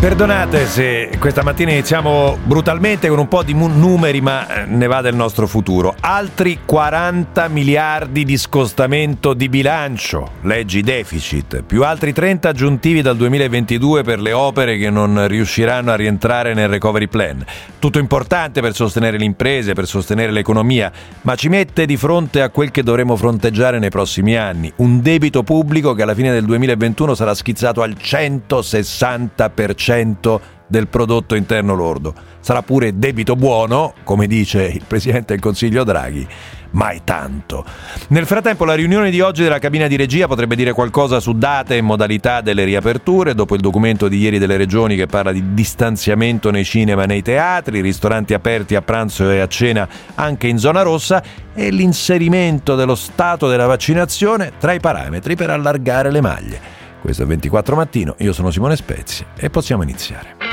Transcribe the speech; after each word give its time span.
Perdonate 0.00 0.66
se 0.66 1.10
questa 1.18 1.42
mattina 1.42 1.72
iniziamo 1.72 2.38
brutalmente 2.44 3.08
con 3.08 3.18
un 3.18 3.26
po' 3.26 3.42
di 3.42 3.52
numeri, 3.52 4.20
ma 4.20 4.62
eh, 4.62 4.64
ne 4.64 4.86
va 4.86 5.00
del 5.00 5.16
nostro 5.16 5.48
futuro. 5.48 5.92
Altri 5.98 6.60
40 6.64 7.48
miliardi 7.48 8.24
di 8.24 8.36
scostamento 8.36 9.34
di 9.34 9.48
bilancio, 9.48 10.34
leggi 10.42 10.82
deficit, 10.82 11.62
più 11.62 11.82
altri 11.82 12.12
30 12.12 12.48
aggiuntivi 12.48 13.02
dal 13.02 13.16
2022 13.16 14.04
per 14.04 14.20
le 14.20 14.32
opere 14.32 14.78
che 14.78 14.88
non 14.88 15.26
riusciranno 15.26 15.90
a 15.90 15.96
rientrare 15.96 16.54
nel 16.54 16.68
recovery 16.68 17.08
plan. 17.08 17.44
Tutto 17.80 17.98
importante 17.98 18.60
per 18.60 18.76
sostenere 18.76 19.18
le 19.18 19.24
imprese, 19.24 19.72
per 19.72 19.88
sostenere 19.88 20.30
l'economia, 20.30 20.92
ma 21.22 21.34
ci 21.34 21.48
mette 21.48 21.86
di 21.86 21.96
fronte 21.96 22.40
a 22.40 22.50
quel 22.50 22.70
che 22.70 22.84
dovremo 22.84 23.16
fronteggiare 23.16 23.80
nei 23.80 23.90
prossimi 23.90 24.36
anni, 24.36 24.72
un 24.76 25.02
debito 25.02 25.42
pubblico 25.42 25.92
che 25.92 26.02
alla 26.02 26.14
fine 26.14 26.30
del 26.30 26.44
2021 26.44 27.16
sarà 27.16 27.34
schizzato 27.34 27.82
al 27.82 27.96
160% 28.00 29.86
del 30.68 30.86
prodotto 30.86 31.34
interno 31.34 31.74
lordo. 31.74 32.14
Sarà 32.40 32.62
pure 32.62 32.98
debito 32.98 33.34
buono, 33.36 33.94
come 34.04 34.26
dice 34.26 34.64
il 34.64 34.84
Presidente 34.86 35.32
del 35.32 35.42
Consiglio 35.42 35.82
Draghi, 35.82 36.26
ma 36.70 36.90
è 36.90 37.00
tanto. 37.04 37.64
Nel 38.08 38.26
frattempo 38.26 38.64
la 38.64 38.74
riunione 38.74 39.10
di 39.10 39.20
oggi 39.20 39.42
della 39.42 39.58
cabina 39.58 39.86
di 39.86 39.96
regia 39.96 40.26
potrebbe 40.26 40.54
dire 40.54 40.72
qualcosa 40.72 41.20
su 41.20 41.32
date 41.32 41.76
e 41.76 41.80
modalità 41.80 42.40
delle 42.40 42.64
riaperture, 42.64 43.34
dopo 43.34 43.54
il 43.54 43.60
documento 43.60 44.08
di 44.08 44.18
ieri 44.18 44.38
delle 44.38 44.56
regioni 44.56 44.96
che 44.96 45.06
parla 45.06 45.32
di 45.32 45.54
distanziamento 45.54 46.50
nei 46.50 46.64
cinema 46.64 47.04
e 47.04 47.06
nei 47.06 47.22
teatri, 47.22 47.80
ristoranti 47.80 48.34
aperti 48.34 48.74
a 48.74 48.82
pranzo 48.82 49.30
e 49.30 49.40
a 49.40 49.48
cena 49.48 49.88
anche 50.14 50.46
in 50.46 50.58
zona 50.58 50.82
rossa 50.82 51.22
e 51.54 51.70
l'inserimento 51.70 52.74
dello 52.76 52.94
stato 52.94 53.48
della 53.48 53.66
vaccinazione 53.66 54.52
tra 54.58 54.72
i 54.72 54.80
parametri 54.80 55.34
per 55.34 55.50
allargare 55.50 56.10
le 56.10 56.20
maglie. 56.20 56.77
Questo 57.00 57.22
è 57.22 57.26
24 57.26 57.76
mattino, 57.76 58.14
io 58.18 58.32
sono 58.32 58.50
Simone 58.50 58.76
Spezia 58.76 59.26
e 59.36 59.50
possiamo 59.50 59.82
iniziare. 59.82 60.48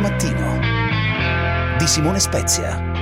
mattino 0.00 0.58
di 1.78 1.86
Simone 1.86 2.18
Spezia. 2.18 2.93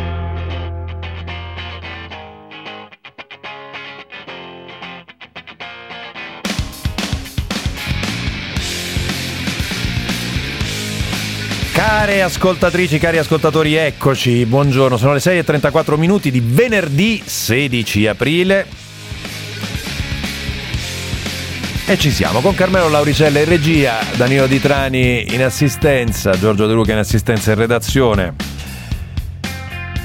Care 11.95 12.23
ascoltatrici, 12.23 12.98
cari 12.98 13.19
ascoltatori, 13.19 13.75
eccoci, 13.75 14.47
buongiorno, 14.47 14.97
sono 14.97 15.12
le 15.12 15.19
6.34 15.19 15.98
minuti 15.98 16.31
di 16.31 16.43
venerdì 16.43 17.23
16 17.23 18.07
aprile. 18.07 18.67
E 21.87 21.98
ci 21.98 22.11
siamo 22.11 22.41
con 22.41 22.55
Carmelo 22.55 22.89
Lauricella 22.89 23.41
in 23.41 23.45
regia, 23.45 23.98
Danilo 24.17 24.47
Di 24.47 24.59
Trani 24.59 25.35
in 25.35 25.45
assistenza, 25.45 26.31
Giorgio 26.31 26.67
De 26.67 26.73
Luca 26.73 26.93
in 26.93 26.98
assistenza 26.98 27.53
e 27.53 27.57
redazione. 27.57 28.52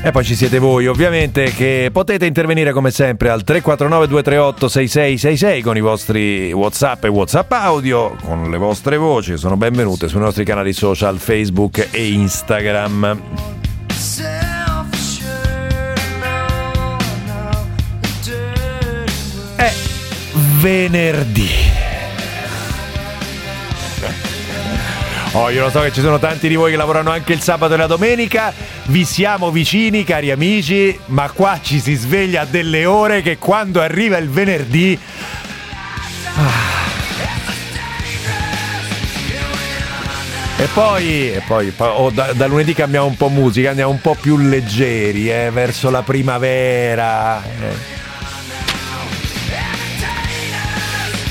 E 0.04 0.12
poi 0.12 0.24
ci 0.24 0.36
siete 0.36 0.60
voi, 0.60 0.88
ovviamente, 0.88 1.52
che 1.52 1.90
potete 1.92 2.26
intervenire 2.26 2.72
come 2.72 2.92
sempre 2.92 3.30
al 3.30 3.44
349 3.44 4.08
238 4.08 4.68
6666 4.68 5.62
con 5.62 5.76
i 5.76 5.82
vostri 5.82 6.52
WhatsApp 6.54 7.04
e 7.04 7.08
WhatsApp 7.10 7.52
audio, 7.52 8.16
con 8.24 8.50
le 8.50 8.58
vostre 8.58 8.96
voci, 8.98 9.38
sono 9.38 9.58
benvenute 9.58 10.08
sui 10.08 10.20
nostri 10.20 10.46
canali 10.46 10.72
social 10.72 11.18
Facebook 11.18 11.90
e 11.92 12.12
Instagram. 12.12 13.22
È 19.56 19.74
venerdì. 20.62 21.67
Oh, 25.40 25.52
io 25.52 25.66
lo 25.66 25.70
so 25.70 25.82
che 25.82 25.92
ci 25.94 26.02
sono 26.02 26.18
tanti 26.18 26.48
di 26.48 26.56
voi 26.56 26.72
che 26.72 26.78
lavorano 26.78 27.12
anche 27.12 27.32
il 27.32 27.42
sabato 27.42 27.76
e 27.76 27.78
la 27.78 27.86
domenica. 27.86 28.52
Vi 28.86 29.06
siamo 29.06 29.52
vicini, 29.52 30.04
cari 30.04 30.32
amici, 30.32 31.00
ma 31.06 31.30
qua 31.30 31.60
ci 31.62 31.80
si 31.80 31.94
sveglia 31.94 32.42
a 32.42 32.46
delle 32.46 32.86
ore 32.86 33.22
che 33.22 33.38
quando 33.38 33.80
arriva 33.80 34.18
il 34.18 34.30
venerdì. 34.32 35.00
Ah. 36.38 36.76
E 40.58 40.68
poi, 40.74 41.32
e 41.32 41.44
poi 41.46 41.72
oh, 41.78 42.10
da, 42.10 42.34
da, 42.34 42.48
lunedì 42.48 42.74
cambiamo 42.74 43.06
un 43.06 43.16
po' 43.16 43.30
musica, 43.30 43.70
andiamo 43.70 43.92
un 43.92 44.02
po' 44.02 44.18
più 44.20 44.38
leggeri, 44.38 45.32
eh, 45.32 45.52
verso 45.52 45.92
la 45.92 46.02
primavera. 46.02 47.44
Eh. 47.44 47.97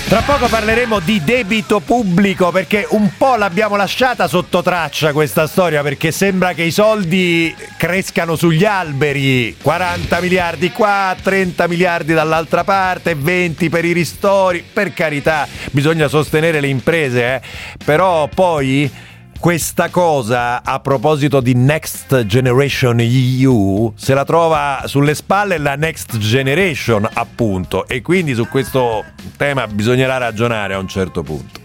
Tra 0.08 0.22
poco 0.22 0.46
parleremo 0.46 1.00
di 1.00 1.20
debito 1.24 1.80
pubblico 1.80 2.52
perché 2.52 2.86
un 2.90 3.10
po' 3.18 3.34
l'abbiamo 3.34 3.74
lasciata 3.74 4.28
sotto 4.28 4.62
traccia 4.62 5.12
questa 5.12 5.48
storia 5.48 5.82
perché 5.82 6.12
sembra 6.12 6.52
che 6.52 6.62
i 6.62 6.70
soldi 6.70 7.52
crescano 7.76 8.36
sugli 8.36 8.64
alberi, 8.64 9.56
40 9.60 10.20
miliardi 10.20 10.70
qua, 10.70 11.16
30 11.20 11.66
miliardi 11.66 12.14
dall'altra 12.14 12.62
parte, 12.62 13.16
20 13.16 13.68
per 13.68 13.84
i 13.84 13.92
ristori, 13.92 14.62
per 14.72 14.92
carità 14.92 15.48
bisogna 15.72 16.06
sostenere 16.06 16.60
le 16.60 16.68
imprese, 16.68 17.34
eh? 17.34 17.40
però 17.84 18.28
poi 18.28 18.88
questa 19.38 19.88
cosa 19.88 20.62
a 20.62 20.80
proposito 20.80 21.40
di 21.40 21.54
Next 21.54 22.24
Generation 22.26 22.98
EU 23.00 23.92
se 23.96 24.14
la 24.14 24.24
trova 24.24 24.82
sulle 24.86 25.14
spalle 25.14 25.58
la 25.58 25.74
Next 25.74 26.18
Generation 26.18 27.08
appunto. 27.12 27.86
E 27.86 28.02
quindi 28.02 28.34
su 28.34 28.46
questo 28.48 29.04
tema 29.36 29.66
bisognerà 29.66 30.16
ragionare 30.18 30.74
a 30.74 30.78
un 30.78 30.88
certo 30.88 31.22
punto. 31.22 31.60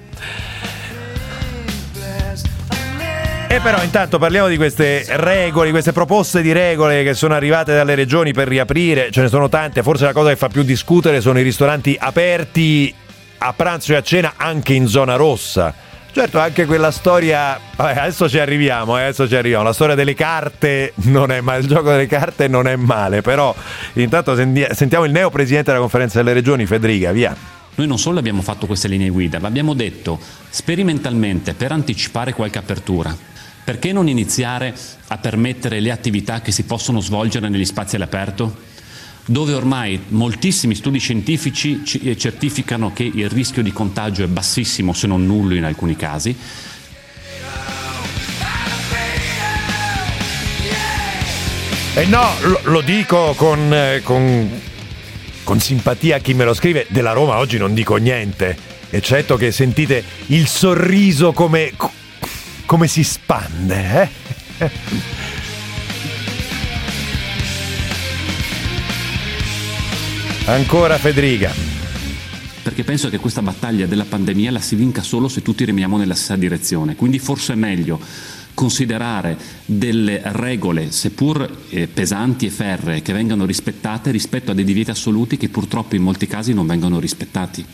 E 3.48 3.60
però 3.60 3.84
intanto 3.84 4.18
parliamo 4.18 4.48
di 4.48 4.56
queste 4.56 5.06
regole, 5.18 5.72
queste 5.72 5.92
proposte 5.92 6.42
di 6.42 6.54
regole 6.54 7.04
che 7.04 7.14
sono 7.14 7.34
arrivate 7.34 7.74
dalle 7.74 7.96
regioni 7.96 8.32
per 8.32 8.48
riaprire, 8.48 9.12
ce 9.12 9.22
ne 9.22 9.28
sono 9.28 9.50
tante, 9.50 9.84
forse 9.84 10.06
la 10.06 10.14
cosa 10.14 10.30
che 10.30 10.38
fa 10.38 10.48
più 10.48 10.64
discutere 10.64 11.20
sono 11.20 11.38
i 11.38 11.44
ristoranti 11.44 11.98
aperti 12.00 12.94
a 13.40 13.52
pranzo 13.54 13.92
e 13.92 13.96
a 13.98 14.02
cena 14.02 14.34
anche 14.38 14.74
in 14.74 14.88
zona 14.88 15.16
rossa 15.16 15.90
Certo, 16.14 16.40
anche 16.40 16.66
quella 16.66 16.92
storia. 16.92 17.58
Vabbè, 17.74 18.00
adesso 18.00 18.28
ci 18.28 18.38
arriviamo, 18.38 18.98
eh, 18.98 19.04
adesso 19.04 19.30
ci 19.30 19.36
arriviamo. 19.36 19.64
La 19.64 19.72
storia 19.72 19.96
delle 19.96 20.14
carte 20.14 20.92
non 21.04 21.32
è 21.32 21.40
male, 21.40 21.62
il 21.62 21.68
gioco 21.68 21.90
delle 21.90 22.06
carte 22.06 22.50
non 22.50 22.68
è 22.68 22.76
male. 22.76 23.22
Però 23.22 23.56
intanto 23.94 24.36
sentiamo 24.36 25.06
il 25.06 25.12
neo 25.12 25.30
presidente 25.30 25.68
della 25.68 25.80
conferenza 25.80 26.18
delle 26.18 26.34
regioni, 26.34 26.66
Federica, 26.66 27.14
via. 27.14 27.34
Noi 27.76 27.88
non 27.88 27.98
solo 27.98 28.20
abbiamo 28.20 28.42
fatto 28.42 28.66
queste 28.66 28.90
linee 28.90 29.08
guida, 29.08 29.40
ma 29.40 29.48
abbiamo 29.48 29.74
detto 29.74 30.20
sperimentalmente 30.50 31.54
per 31.54 31.72
anticipare 31.72 32.34
qualche 32.34 32.58
apertura. 32.58 33.16
Perché 33.64 33.94
non 33.94 34.10
iniziare 34.10 34.74
a 35.08 35.18
permettere 35.18 35.80
le 35.80 35.92
attività 35.92 36.42
che 36.42 36.52
si 36.52 36.64
possono 36.64 37.00
svolgere 37.00 37.48
negli 37.48 37.64
spazi 37.64 37.96
all'aperto? 37.96 38.70
Dove 39.26 39.54
ormai 39.54 40.00
moltissimi 40.10 40.76
studi 40.76 41.00
scientifici 41.00 41.84
eh, 42.04 42.18
certificano 42.18 42.92
che 42.94 43.04
il 43.04 43.30
rischio 43.30 43.62
di 43.62 43.72
contagio 43.72 44.24
è 44.24 44.28
bassissimo, 44.28 44.94
se 44.94 45.08
non 45.08 45.26
nullo 45.26 45.56
in 45.56 45.64
alcuni 45.64 45.96
casi. 45.96 46.36
E 51.94 52.04
eh 52.04 52.06
no, 52.06 52.26
lo, 52.64 52.80
dico 52.80 53.34
con, 53.36 53.74
eh, 53.74 54.02
con, 54.02 54.50
con 55.44 55.60
simpatia 55.60 56.16
a 56.16 56.20
chi 56.20 56.34
me 56.34 56.46
lo 56.46 56.54
scrive, 56.54 56.86
della 56.90 57.12
Roma 57.12 57.38
oggi 57.38 57.58
non 57.58 57.74
dico 57.74 57.98
niente, 57.98 58.58
eccetto 58.90 59.36
che 59.36 59.52
sentite 59.52 60.02
il 60.28 60.48
sorriso 60.48 61.34
come, 61.34 61.74
come 62.66 62.88
si 62.88 63.04
spande. 63.04 64.10
Eh? 64.58 64.72
Ancora 70.52 70.98
Federica. 70.98 71.50
Perché 72.62 72.84
penso 72.84 73.10
che 73.10 73.20
questa 73.20 73.42
battaglia 73.42 73.86
della 73.86 74.04
pandemia 74.04 74.52
la 74.52 74.60
si 74.60 74.76
vinca 74.76 75.02
solo 75.02 75.30
se 75.30 75.42
tutti 75.42 75.64
remiamo 75.64 75.96
nella 75.96 76.14
stessa 76.14 76.36
direzione. 76.36 76.98
Quindi 76.98 77.20
forse 77.20 77.54
è 77.54 77.56
meglio 77.56 77.98
considerare 78.54 79.38
delle 79.66 80.22
regole, 80.26 80.92
seppur 80.92 81.50
eh, 81.70 81.88
pesanti 81.88 82.48
e 82.48 82.50
ferree, 82.50 83.02
che 83.02 83.14
vengano 83.14 83.46
rispettate 83.46 84.12
rispetto 84.12 84.52
a 84.52 84.54
dei 84.54 84.66
divieti 84.66 84.90
assoluti 84.90 85.38
che 85.38 85.48
purtroppo 85.48 85.96
in 85.96 86.02
molti 86.02 86.28
casi 86.28 86.54
non 86.54 86.68
vengono 86.68 87.00
rispettati. 87.00 87.66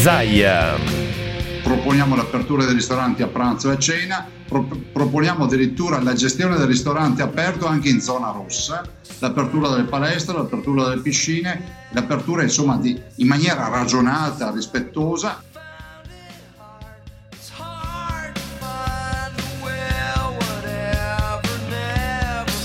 Zaia. 0.00 0.99
Proponiamo 1.74 2.16
l'apertura 2.16 2.64
dei 2.64 2.74
ristoranti 2.74 3.22
a 3.22 3.28
pranzo 3.28 3.70
e 3.70 3.74
a 3.74 3.78
cena, 3.78 4.26
pro- 4.48 4.66
proponiamo 4.92 5.44
addirittura 5.44 6.02
la 6.02 6.14
gestione 6.14 6.56
del 6.56 6.66
ristorante 6.66 7.22
aperto 7.22 7.66
anche 7.66 7.88
in 7.88 8.00
zona 8.00 8.32
rossa, 8.32 8.82
l'apertura 9.20 9.68
delle 9.68 9.84
palestre, 9.84 10.36
l'apertura 10.36 10.88
delle 10.88 11.00
piscine, 11.00 11.88
l'apertura 11.90 12.42
insomma 12.42 12.76
di, 12.76 13.00
in 13.16 13.26
maniera 13.28 13.68
ragionata, 13.68 14.50
rispettosa 14.50 15.44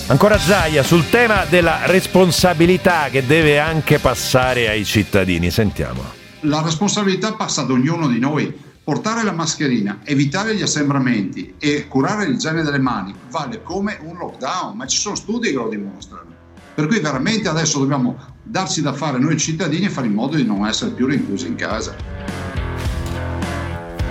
Ancora 0.07 0.37
Zaia 0.37 0.83
sul 0.83 1.09
tema 1.09 1.45
della 1.45 1.79
responsabilità 1.85 3.09
che 3.09 3.25
deve 3.25 3.57
anche 3.57 3.97
passare 3.97 4.69
ai 4.69 4.85
cittadini. 4.85 5.49
Sentiamo. 5.49 6.03
La 6.41 6.61
responsabilità 6.61 7.33
passa 7.33 7.61
ad 7.61 7.71
ognuno 7.71 8.07
di 8.07 8.19
noi. 8.19 8.64
Portare 8.85 9.23
la 9.23 9.31
mascherina, 9.31 10.01
evitare 10.03 10.55
gli 10.55 10.61
assembramenti 10.61 11.55
e 11.57 11.87
curare 11.87 12.27
l'igiene 12.27 12.61
delle 12.61 12.77
mani 12.77 13.15
vale 13.31 13.63
come 13.63 13.97
un 14.03 14.15
lockdown, 14.15 14.77
ma 14.77 14.85
ci 14.85 14.99
sono 14.99 15.15
studi 15.15 15.47
che 15.49 15.55
lo 15.55 15.69
dimostrano. 15.69 16.35
Per 16.75 16.85
cui 16.85 16.99
veramente 16.99 17.49
adesso 17.49 17.79
dobbiamo 17.79 18.15
darci 18.43 18.83
da 18.83 18.93
fare 18.93 19.17
noi 19.17 19.39
cittadini 19.39 19.85
e 19.85 19.89
fare 19.89 20.05
in 20.05 20.13
modo 20.13 20.35
di 20.35 20.45
non 20.45 20.67
essere 20.67 20.91
più 20.91 21.07
rinchiusi 21.07 21.47
in 21.47 21.55
casa. 21.55 22.14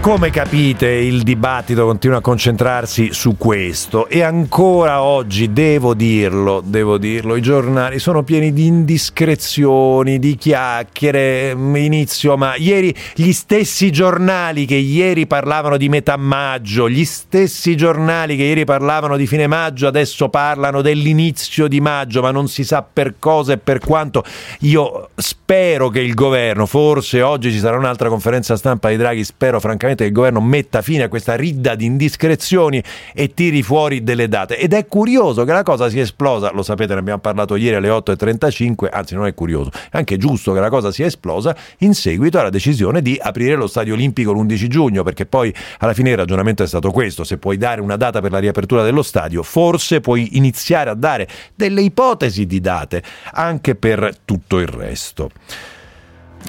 Come 0.04 0.28
capite 0.28 0.86
il 0.86 1.22
dibattito 1.22 1.86
continua 1.86 2.18
a 2.18 2.20
concentrarsi 2.20 3.14
su 3.14 3.38
questo 3.38 4.06
e 4.06 4.22
ancora 4.22 5.02
oggi 5.02 5.50
devo 5.50 5.94
dirlo, 5.94 6.60
devo 6.62 6.98
dirlo, 6.98 7.36
i 7.36 7.40
giornali 7.40 7.98
sono 7.98 8.22
pieni 8.22 8.52
di 8.52 8.66
indiscrezioni, 8.66 10.18
di 10.18 10.36
chiacchiere, 10.36 11.54
mm, 11.56 11.76
inizio 11.76 12.36
ma 12.36 12.54
ieri 12.54 12.94
gli 13.14 13.32
stessi 13.32 13.90
giornali 13.90 14.66
che 14.66 14.74
ieri 14.74 15.26
parlavano 15.26 15.78
di 15.78 15.88
metà 15.88 16.18
maggio, 16.18 16.86
gli 16.86 17.06
stessi 17.06 17.74
giornali 17.74 18.36
che 18.36 18.42
ieri 18.42 18.66
parlavano 18.66 19.16
di 19.16 19.26
fine 19.26 19.46
maggio 19.46 19.86
adesso 19.86 20.28
parlano 20.28 20.82
dell'inizio 20.82 21.66
di 21.66 21.80
maggio, 21.80 22.20
ma 22.20 22.30
non 22.30 22.46
si 22.46 22.62
sa 22.62 22.82
per 22.82 23.14
cosa 23.18 23.54
e 23.54 23.56
per 23.56 23.78
quanto. 23.78 24.22
Io 24.60 25.08
spero 25.14 25.88
che 25.88 26.00
il 26.00 26.12
governo, 26.12 26.66
forse 26.66 27.22
oggi 27.22 27.50
ci 27.50 27.58
sarà 27.58 27.78
un'altra 27.78 28.10
conferenza 28.10 28.54
stampa 28.56 28.90
di 28.90 28.98
Draghi, 28.98 29.24
spero 29.24 29.60
francamente 29.60 29.92
che 30.02 30.08
il 30.08 30.12
governo 30.12 30.40
metta 30.40 30.82
fine 30.82 31.04
a 31.04 31.08
questa 31.08 31.34
ridda 31.34 31.74
di 31.74 31.84
indiscrezioni 31.84 32.82
e 33.14 33.34
tiri 33.34 33.62
fuori 33.62 34.02
delle 34.02 34.28
date. 34.28 34.58
Ed 34.58 34.72
è 34.72 34.86
curioso 34.86 35.44
che 35.44 35.52
la 35.52 35.62
cosa 35.62 35.88
sia 35.88 36.02
esplosa, 36.02 36.50
lo 36.52 36.62
sapete, 36.62 36.94
ne 36.94 37.00
abbiamo 37.00 37.20
parlato 37.20 37.56
ieri 37.56 37.76
alle 37.76 37.88
8.35, 37.88 38.88
anzi 38.90 39.14
non 39.14 39.26
è 39.26 39.34
curioso, 39.34 39.70
è 39.90 39.96
anche 39.96 40.16
giusto 40.16 40.52
che 40.52 40.60
la 40.60 40.70
cosa 40.70 40.90
sia 40.90 41.06
esplosa 41.06 41.54
in 41.78 41.94
seguito 41.94 42.38
alla 42.38 42.50
decisione 42.50 43.02
di 43.02 43.18
aprire 43.20 43.54
lo 43.54 43.66
stadio 43.66 43.94
olimpico 43.94 44.32
l'11 44.32 44.66
giugno, 44.66 45.02
perché 45.02 45.26
poi 45.26 45.54
alla 45.78 45.92
fine 45.92 46.10
il 46.10 46.16
ragionamento 46.16 46.62
è 46.62 46.66
stato 46.66 46.90
questo, 46.90 47.24
se 47.24 47.38
puoi 47.38 47.56
dare 47.56 47.80
una 47.80 47.96
data 47.96 48.20
per 48.20 48.30
la 48.30 48.38
riapertura 48.38 48.82
dello 48.82 49.02
stadio, 49.02 49.42
forse 49.42 50.00
puoi 50.00 50.36
iniziare 50.36 50.90
a 50.90 50.94
dare 50.94 51.28
delle 51.54 51.82
ipotesi 51.82 52.46
di 52.46 52.60
date 52.60 53.02
anche 53.32 53.74
per 53.74 54.16
tutto 54.24 54.58
il 54.58 54.68
resto. 54.68 55.30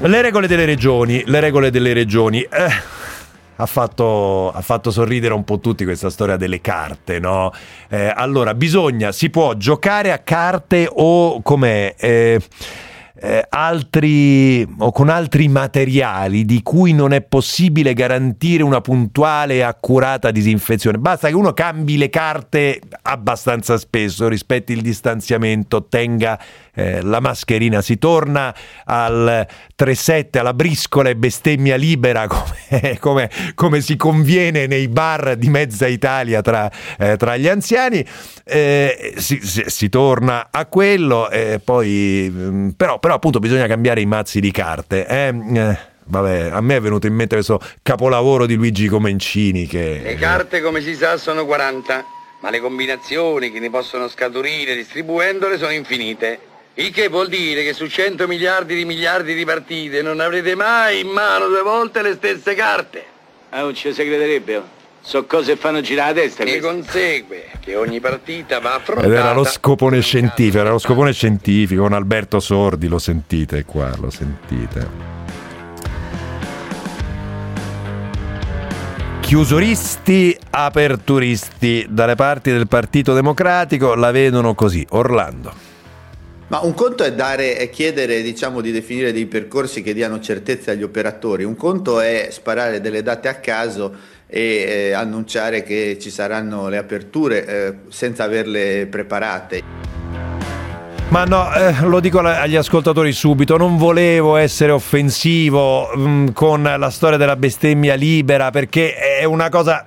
Le 0.01 0.21
regole 0.21 0.47
delle 0.47 0.65
regioni, 0.65 1.23
le 1.25 1.39
regole 1.39 1.71
delle 1.71 1.93
regioni. 1.93 2.41
Eh 2.41 3.14
ha 3.57 3.65
fatto, 3.65 4.51
ha 4.51 4.61
fatto, 4.61 4.91
sorridere 4.91 5.33
un 5.33 5.43
po' 5.43 5.59
tutti 5.59 5.83
questa 5.83 6.09
storia 6.09 6.35
delle 6.35 6.61
carte, 6.61 7.19
no? 7.19 7.51
Eh, 7.89 8.11
allora, 8.13 8.53
bisogna, 8.53 9.11
si 9.11 9.29
può 9.29 9.53
giocare 9.53 10.11
a 10.11 10.19
carte 10.19 10.89
o 10.91 11.41
com'è? 11.41 11.95
Eh, 11.97 12.41
eh, 13.25 13.43
altri 13.49 14.67
o 14.77 14.91
con 14.91 15.09
altri 15.09 15.47
materiali 15.47 16.45
di 16.45 16.61
cui 16.61 16.93
non 16.93 17.11
è 17.11 17.21
possibile 17.21 17.93
garantire 17.95 18.61
una 18.61 18.81
puntuale 18.81 19.55
e 19.55 19.61
accurata 19.61 20.29
disinfezione. 20.29 20.99
Basta 20.99 21.27
che 21.29 21.33
uno 21.33 21.53
cambi 21.53 21.97
le 21.97 22.09
carte 22.09 22.79
abbastanza 23.01 23.77
spesso, 23.77 24.27
rispetti 24.27 24.73
il 24.73 24.81
distanziamento, 24.81 25.87
tenga 25.87 26.39
eh, 26.75 27.01
la 27.01 27.19
mascherina, 27.19 27.81
si 27.81 27.97
torna 27.97 28.53
al 28.83 29.47
3-7, 29.75 30.37
alla 30.37 30.53
briscola 30.53 31.09
e 31.09 31.15
bestemmia 31.15 31.77
libera 31.77 32.27
come, 32.29 32.97
come, 32.99 33.29
come, 33.55 33.81
si 33.81 33.95
conviene 33.95 34.67
nei 34.67 34.87
bar 34.87 35.35
di 35.35 35.49
mezza 35.49 35.87
Italia 35.87 36.41
tra, 36.41 36.69
eh, 36.99 37.17
tra 37.17 37.37
gli 37.37 37.47
anziani, 37.47 38.05
eh, 38.43 39.13
si, 39.17 39.39
si, 39.41 39.63
si, 39.65 39.89
torna 39.89 40.49
a 40.51 40.65
quello, 40.67 41.27
poi, 41.63 42.29
mm, 42.31 42.69
però, 42.69 42.99
però 43.15 43.31
appunto 43.31 43.39
bisogna 43.39 43.67
cambiare 43.67 44.01
i 44.01 44.05
mazzi 44.05 44.39
di 44.39 44.51
carte. 44.51 45.07
Eh, 45.07 45.33
eh, 45.53 45.77
vabbè, 46.05 46.49
a 46.51 46.61
me 46.61 46.75
è 46.75 46.81
venuto 46.81 47.07
in 47.07 47.13
mente 47.13 47.35
questo 47.35 47.59
capolavoro 47.81 48.45
di 48.45 48.55
Luigi 48.55 48.87
Comencini 48.87 49.65
che... 49.65 50.01
Le 50.03 50.15
carte 50.15 50.61
come 50.61 50.81
si 50.81 50.95
sa 50.95 51.17
sono 51.17 51.45
40, 51.45 52.05
ma 52.41 52.49
le 52.49 52.59
combinazioni 52.59 53.51
che 53.51 53.59
ne 53.59 53.69
possono 53.69 54.07
scaturire 54.07 54.75
distribuendole 54.75 55.57
sono 55.57 55.71
infinite. 55.71 56.39
Il 56.75 56.91
che 56.91 57.07
vuol 57.07 57.29
dire 57.29 57.63
che 57.63 57.73
su 57.73 57.87
100 57.87 58.27
miliardi 58.27 58.75
di 58.75 58.83
miliardi 58.83 59.33
di 59.33 59.45
partite 59.45 60.01
non 60.01 60.19
avrete 60.19 60.55
mai 60.55 60.99
in 60.99 61.07
mano 61.07 61.47
due 61.47 61.61
volte 61.61 62.01
le 62.01 62.13
stesse 62.15 62.53
carte. 62.53 63.03
Ah, 63.49 63.61
non 63.61 63.73
ci 63.73 63.93
si 63.93 64.03
crederebbe. 64.03 64.57
Oh. 64.57 64.63
So 65.07 65.27
cose 65.27 65.53
che 65.53 65.59
fanno 65.59 65.81
girare 65.81 66.15
la 66.15 66.21
testa. 66.21 66.43
Ne 66.43 66.59
consegue 66.59 67.51
che 67.59 67.75
ogni 67.75 67.99
partita 67.99 68.59
va 68.59 68.73
affrontata. 68.73 69.07
Ed 69.07 69.13
era 69.13 69.33
lo 69.33 69.43
scopone 69.43 70.01
scientifico, 70.01 70.57
era 70.57 70.71
lo 70.71 70.79
scopone 70.79 71.13
scientifico 71.13 71.83
con 71.83 71.93
Alberto 71.93 72.39
Sordi, 72.39 72.87
lo 72.87 72.97
sentite 72.97 73.65
qua, 73.65 73.93
lo 73.99 74.09
sentite. 74.09 75.13
Chiusuristi, 79.19 80.35
aperturisti 80.49 81.85
dalle 81.87 82.15
parti 82.15 82.51
del 82.51 82.67
Partito 82.67 83.13
Democratico 83.13 83.93
la 83.93 84.09
vedono 84.09 84.55
così. 84.55 84.83
Orlando. 84.89 85.53
Ma 86.47 86.59
un 86.61 86.73
conto 86.73 87.03
è, 87.03 87.13
dare, 87.13 87.57
è 87.57 87.69
chiedere 87.69 88.21
diciamo, 88.21 88.61
di 88.61 88.71
definire 88.71 89.11
dei 89.11 89.25
percorsi 89.25 89.81
che 89.81 89.93
diano 89.93 90.19
certezza 90.19 90.71
agli 90.71 90.83
operatori, 90.83 91.43
un 91.43 91.55
conto 91.55 91.99
è 91.99 92.29
sparare 92.31 92.81
delle 92.81 93.01
date 93.01 93.27
a 93.27 93.35
caso 93.35 94.13
e 94.27 94.89
eh, 94.89 94.91
annunciare 94.93 95.63
che 95.63 95.97
ci 95.99 96.09
saranno 96.09 96.67
le 96.67 96.77
aperture 96.77 97.45
eh, 97.45 97.73
senza 97.89 98.23
averle 98.23 98.87
preparate. 98.87 99.63
Ma 101.09 101.23
no, 101.23 101.53
eh, 101.53 101.81
lo 101.81 101.99
dico 101.99 102.19
agli 102.19 102.55
ascoltatori 102.55 103.13
subito, 103.13 103.57
non 103.57 103.77
volevo 103.77 104.35
essere 104.37 104.71
offensivo 104.71 105.87
mh, 105.95 106.09
mm, 106.09 106.27
con 106.33 106.63
la 106.63 106.89
storia 106.89 107.17
della 107.17 107.35
bestemmia 107.35 107.93
libera 107.93 108.49
perché 108.49 108.95
è 108.95 109.23
una 109.23 109.49
cosa 109.49 109.85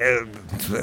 eh, 0.00 0.26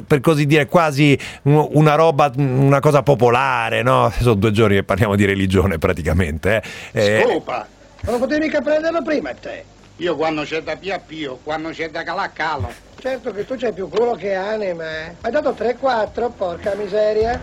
per 0.06 0.20
così 0.20 0.46
dire 0.46 0.68
quasi 0.68 1.18
una 1.44 1.96
roba, 1.96 2.32
una 2.36 2.80
cosa 2.80 3.02
popolare, 3.02 3.82
no? 3.82 4.12
Sono 4.20 4.36
due 4.36 4.52
giorni 4.52 4.76
che 4.76 4.84
parliamo 4.84 5.16
di 5.16 5.26
religione 5.26 5.78
praticamente. 5.78 6.62
Eh. 6.92 7.24
Scopa, 7.26 7.68
non 8.02 8.14
lo 8.14 8.20
potevi 8.20 8.46
mica 8.46 8.62
prenderlo 8.62 9.02
prima 9.02 9.34
te. 9.34 9.64
Io 9.98 10.16
quando 10.16 10.44
c'è 10.44 10.62
da 10.62 10.76
pia 10.76 11.00
pio, 11.00 11.40
quando 11.44 11.70
c'è 11.70 11.90
da 11.90 12.04
calà 12.04 12.30
calo. 12.32 12.86
Certo 13.00 13.32
che 13.32 13.46
tu 13.46 13.56
c'hai 13.56 13.74
più 13.74 13.88
culo 13.90 14.14
che 14.14 14.34
anima, 14.34 14.84
eh. 14.84 15.16
Hai 15.22 15.32
dato 15.32 15.56
3-4, 15.58 16.32
porca 16.36 16.74
miseria. 16.76 17.40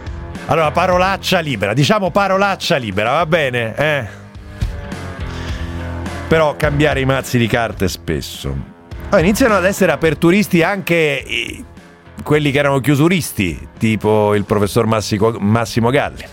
Allora, 0.46 0.70
parolaccia 0.72 1.38
libera, 1.38 1.72
diciamo 1.72 2.10
parolaccia 2.10 2.76
libera, 2.76 3.12
va 3.12 3.26
bene, 3.26 3.74
eh? 3.76 4.06
Però 6.28 6.56
cambiare 6.56 7.00
i 7.00 7.04
mazzi 7.04 7.38
di 7.38 7.46
carte 7.46 7.88
spesso. 7.88 8.54
Oh, 9.10 9.18
iniziano 9.18 9.54
ad 9.54 9.64
essere 9.64 9.92
aperturisti 9.92 10.62
anche 10.62 11.64
quelli 12.24 12.50
che 12.50 12.58
erano 12.58 12.80
chiusuristi, 12.80 13.68
tipo 13.78 14.34
il 14.34 14.44
professor 14.44 14.86
Massimo, 14.86 15.36
Massimo 15.38 15.90
Galli. 15.90 16.24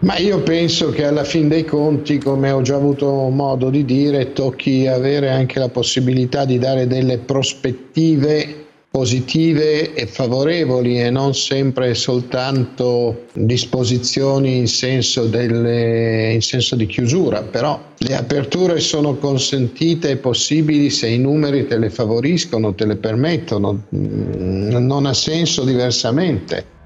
Ma 0.00 0.16
io 0.16 0.42
penso 0.42 0.90
che 0.90 1.04
alla 1.04 1.24
fin 1.24 1.48
dei 1.48 1.64
conti, 1.64 2.18
come 2.18 2.50
ho 2.50 2.62
già 2.62 2.76
avuto 2.76 3.06
modo 3.28 3.68
di 3.68 3.84
dire, 3.84 4.32
tocchi 4.32 4.86
avere 4.86 5.28
anche 5.28 5.58
la 5.58 5.68
possibilità 5.68 6.46
di 6.46 6.58
dare 6.58 6.86
delle 6.86 7.18
prospettive 7.18 8.60
positive 8.90 9.94
e 9.94 10.06
favorevoli 10.06 11.00
e 11.00 11.10
non 11.10 11.32
sempre 11.32 11.94
soltanto 11.94 13.26
disposizioni 13.34 14.56
in 14.56 14.66
senso, 14.66 15.26
delle, 15.26 16.32
in 16.32 16.42
senso 16.42 16.74
di 16.74 16.86
chiusura, 16.86 17.42
però 17.42 17.80
le 17.98 18.16
aperture 18.16 18.80
sono 18.80 19.16
consentite 19.16 20.10
e 20.10 20.16
possibili 20.16 20.90
se 20.90 21.08
i 21.08 21.18
numeri 21.18 21.68
te 21.68 21.78
le 21.78 21.90
favoriscono, 21.90 22.74
te 22.74 22.84
le 22.84 22.96
permettono, 22.96 23.84
mm, 23.94 24.70
non 24.70 25.06
ha 25.06 25.14
senso 25.14 25.62
diversamente. 25.62 26.78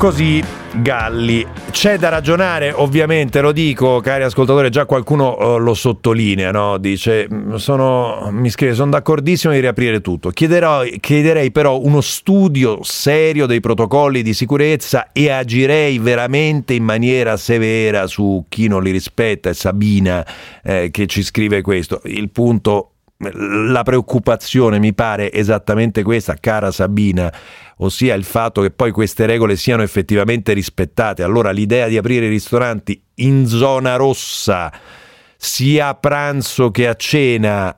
Così 0.00 0.42
Galli. 0.80 1.46
C'è 1.70 1.98
da 1.98 2.08
ragionare, 2.08 2.72
ovviamente, 2.72 3.42
lo 3.42 3.52
dico, 3.52 4.00
cari 4.00 4.22
ascoltatori, 4.22 4.70
già 4.70 4.86
qualcuno 4.86 5.36
uh, 5.36 5.58
lo 5.58 5.74
sottolinea, 5.74 6.50
no? 6.50 6.78
Dice, 6.78 7.28
mm, 7.30 7.56
sono, 7.56 8.30
mi 8.30 8.48
scrive, 8.48 8.72
sono 8.72 8.92
d'accordissimo 8.92 9.52
di 9.52 9.60
riaprire 9.60 10.00
tutto. 10.00 10.30
Chiederò, 10.30 10.84
chiederei 11.00 11.52
però 11.52 11.78
uno 11.78 12.00
studio 12.00 12.78
serio 12.82 13.44
dei 13.44 13.60
protocolli 13.60 14.22
di 14.22 14.32
sicurezza 14.32 15.12
e 15.12 15.28
agirei 15.28 15.98
veramente 15.98 16.72
in 16.72 16.84
maniera 16.84 17.36
severa 17.36 18.06
su 18.06 18.46
chi 18.48 18.68
non 18.68 18.82
li 18.82 18.92
rispetta. 18.92 19.50
È 19.50 19.52
Sabina 19.52 20.26
eh, 20.64 20.88
che 20.90 21.06
ci 21.08 21.22
scrive 21.22 21.60
questo. 21.60 22.00
Il 22.04 22.30
punto 22.30 22.92
la 23.20 23.82
preoccupazione 23.82 24.78
mi 24.78 24.94
pare 24.94 25.30
esattamente 25.32 26.02
questa, 26.02 26.34
cara 26.34 26.70
Sabina, 26.70 27.32
ossia 27.78 28.14
il 28.14 28.24
fatto 28.24 28.62
che 28.62 28.70
poi 28.70 28.92
queste 28.92 29.26
regole 29.26 29.56
siano 29.56 29.82
effettivamente 29.82 30.52
rispettate. 30.52 31.22
Allora 31.22 31.50
l'idea 31.50 31.86
di 31.88 31.98
aprire 31.98 32.26
i 32.26 32.30
ristoranti 32.30 33.00
in 33.16 33.46
zona 33.46 33.96
rossa, 33.96 34.72
sia 35.36 35.88
a 35.88 35.94
pranzo 35.94 36.70
che 36.70 36.88
a 36.88 36.94
cena, 36.94 37.74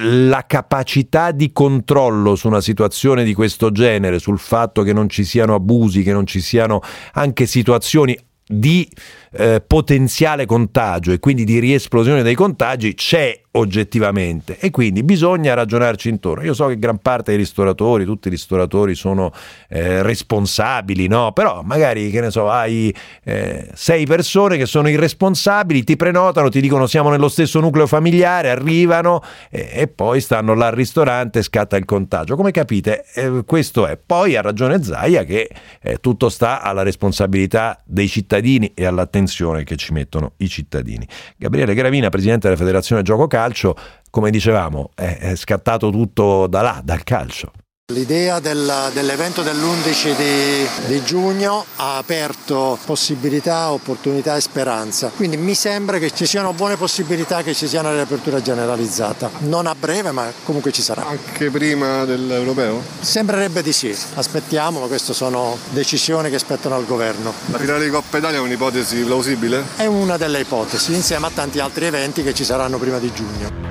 la 0.00 0.44
capacità 0.46 1.32
di 1.32 1.50
controllo 1.50 2.36
su 2.36 2.46
una 2.46 2.60
situazione 2.60 3.24
di 3.24 3.34
questo 3.34 3.72
genere, 3.72 4.20
sul 4.20 4.38
fatto 4.38 4.82
che 4.82 4.92
non 4.92 5.08
ci 5.08 5.24
siano 5.24 5.54
abusi, 5.54 6.04
che 6.04 6.12
non 6.12 6.24
ci 6.24 6.40
siano 6.40 6.80
anche 7.14 7.46
situazioni 7.46 8.16
di 8.50 8.88
eh, 9.32 9.62
potenziale 9.64 10.46
contagio 10.46 11.12
e 11.12 11.18
quindi 11.18 11.44
di 11.44 11.58
riesplosione 11.58 12.22
dei 12.22 12.34
contagi 12.34 12.94
c'è 12.94 13.42
oggettivamente 13.58 14.56
e 14.58 14.70
quindi 14.70 15.02
bisogna 15.02 15.54
ragionarci 15.54 16.08
intorno. 16.08 16.44
Io 16.44 16.54
so 16.54 16.66
che 16.66 16.78
gran 16.78 16.98
parte 16.98 17.32
dei 17.32 17.36
ristoratori, 17.36 18.04
tutti 18.04 18.28
i 18.28 18.30
ristoratori 18.30 18.94
sono 18.94 19.32
eh, 19.68 20.02
responsabili, 20.02 21.06
no? 21.08 21.32
Però 21.32 21.62
magari, 21.62 22.10
che 22.10 22.20
ne 22.20 22.30
so, 22.30 22.48
hai 22.48 22.94
eh, 23.24 23.68
sei 23.74 24.06
persone 24.06 24.56
che 24.56 24.66
sono 24.66 24.88
irresponsabili, 24.88 25.84
ti 25.84 25.96
prenotano, 25.96 26.48
ti 26.48 26.60
dicono 26.60 26.86
siamo 26.86 27.10
nello 27.10 27.28
stesso 27.28 27.60
nucleo 27.60 27.86
familiare, 27.86 28.50
arrivano 28.50 29.22
e, 29.50 29.68
e 29.72 29.88
poi 29.88 30.20
stanno 30.20 30.54
là 30.54 30.66
al 30.68 30.74
ristorante 30.74 31.40
e 31.40 31.42
scatta 31.42 31.76
il 31.76 31.84
contagio. 31.84 32.36
Come 32.36 32.50
capite, 32.50 33.04
eh, 33.14 33.42
questo 33.44 33.86
è. 33.86 33.98
Poi 33.98 34.36
ha 34.36 34.40
ragione 34.40 34.82
Zaia 34.82 35.24
che 35.24 35.48
eh, 35.82 35.98
tutto 35.98 36.28
sta 36.28 36.62
alla 36.62 36.82
responsabilità 36.82 37.82
dei 37.84 38.08
cittadini 38.08 38.72
e 38.74 38.86
all'attenzione 38.86 39.64
che 39.64 39.76
ci 39.76 39.92
mettono 39.92 40.32
i 40.38 40.48
cittadini. 40.48 41.06
Gabriele 41.36 41.74
Gravina, 41.74 42.08
presidente 42.08 42.46
della 42.46 42.58
Federazione 42.58 43.02
Gioco 43.02 43.26
Calcio, 43.26 43.46
calcio, 43.48 43.74
come 44.10 44.30
dicevamo, 44.30 44.90
è, 44.94 45.18
è 45.18 45.36
scattato 45.36 45.90
tutto 45.90 46.46
da 46.46 46.60
là, 46.60 46.80
dal 46.84 47.02
calcio. 47.02 47.50
L'idea 47.94 48.38
del, 48.38 48.90
dell'evento 48.92 49.40
dell'11 49.40 50.14
di, 50.14 50.68
di, 50.88 51.02
giugno 51.04 51.64
ha 51.76 51.96
aperto 51.96 52.78
possibilità, 52.84 53.72
opportunità 53.72 54.36
e 54.36 54.42
speranza. 54.42 55.10
Quindi 55.16 55.38
mi 55.38 55.54
sembra 55.54 55.96
che 55.96 56.10
ci 56.10 56.26
siano 56.26 56.52
buone 56.52 56.76
possibilità 56.76 57.42
che 57.42 57.54
ci 57.54 57.66
sia 57.66 57.80
una 57.80 57.94
riapertura 57.94 58.42
generalizzata. 58.42 59.30
Non 59.38 59.66
a 59.66 59.74
breve, 59.74 60.10
ma 60.10 60.30
comunque 60.44 60.70
ci 60.70 60.82
sarà. 60.82 61.06
Anche 61.06 61.48
prima 61.48 62.04
dell'europeo? 62.04 62.82
Sembrerebbe 63.00 63.62
di 63.62 63.72
sì. 63.72 63.96
Aspettiamolo, 64.16 64.86
queste 64.86 65.14
sono 65.14 65.56
decisioni 65.70 66.28
che 66.28 66.38
spettano 66.38 66.74
al 66.74 66.84
governo. 66.84 67.32
La 67.46 67.56
finale 67.56 67.86
di 67.86 67.90
Coppa 67.90 68.18
Italia 68.18 68.36
è 68.36 68.42
un'ipotesi 68.42 69.00
plausibile? 69.00 69.64
È 69.76 69.86
una 69.86 70.18
delle 70.18 70.40
ipotesi, 70.40 70.92
insieme 70.92 71.28
a 71.28 71.30
tanti 71.32 71.58
altri 71.58 71.86
eventi 71.86 72.22
che 72.22 72.34
ci 72.34 72.44
saranno 72.44 72.76
prima 72.76 72.98
di 72.98 73.10
giugno. 73.14 73.67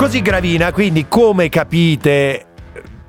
Così 0.00 0.22
Gravina, 0.22 0.72
quindi 0.72 1.08
come 1.08 1.50
capite 1.50 2.46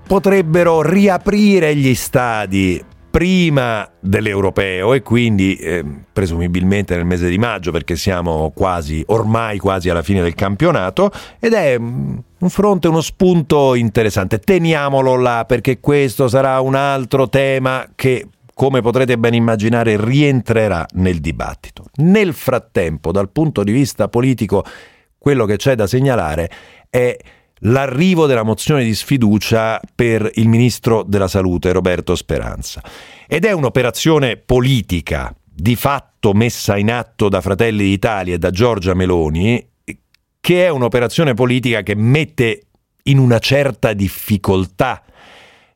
potrebbero 0.05 0.81
riaprire 0.81 1.73
gli 1.73 1.95
stadi 1.95 2.83
prima 3.09 3.89
dell'europeo 3.97 4.93
e 4.93 5.01
quindi 5.01 5.55
eh, 5.55 5.85
presumibilmente 6.11 6.93
nel 6.97 7.05
mese 7.05 7.29
di 7.29 7.37
maggio 7.37 7.71
perché 7.71 7.95
siamo 7.95 8.51
quasi 8.53 9.01
ormai 9.07 9.57
quasi 9.57 9.89
alla 9.89 10.01
fine 10.01 10.21
del 10.21 10.35
campionato 10.35 11.11
ed 11.39 11.53
è 11.53 11.79
mm, 11.79 12.17
un 12.39 12.49
fronte 12.49 12.89
uno 12.89 12.99
spunto 12.99 13.73
interessante. 13.73 14.39
Teniamolo 14.39 15.15
là 15.15 15.45
perché 15.47 15.79
questo 15.79 16.27
sarà 16.27 16.59
un 16.59 16.75
altro 16.75 17.29
tema 17.29 17.87
che 17.95 18.27
come 18.53 18.81
potrete 18.81 19.17
ben 19.17 19.33
immaginare 19.33 19.95
rientrerà 19.97 20.85
nel 20.95 21.21
dibattito. 21.21 21.85
Nel 21.95 22.33
frattempo 22.33 23.13
dal 23.13 23.29
punto 23.29 23.63
di 23.63 23.71
vista 23.71 24.09
politico 24.09 24.65
quello 25.21 25.45
che 25.45 25.57
c'è 25.57 25.75
da 25.75 25.85
segnalare 25.85 26.49
è 26.89 27.15
l'arrivo 27.59 28.25
della 28.25 28.41
mozione 28.41 28.83
di 28.83 28.95
sfiducia 28.95 29.79
per 29.93 30.27
il 30.33 30.47
ministro 30.47 31.03
della 31.03 31.27
Salute 31.27 31.71
Roberto 31.71 32.15
Speranza. 32.15 32.81
Ed 33.27 33.45
è 33.45 33.51
un'operazione 33.51 34.37
politica 34.37 35.31
di 35.43 35.75
fatto 35.75 36.33
messa 36.33 36.75
in 36.75 36.91
atto 36.91 37.29
da 37.29 37.39
Fratelli 37.39 37.83
d'Italia 37.83 38.33
e 38.33 38.39
da 38.39 38.49
Giorgia 38.49 38.95
Meloni, 38.95 39.63
che 40.39 40.65
è 40.65 40.69
un'operazione 40.69 41.35
politica 41.35 41.83
che 41.83 41.93
mette 41.93 42.63
in 43.03 43.19
una 43.19 43.37
certa 43.37 43.93
difficoltà 43.93 45.03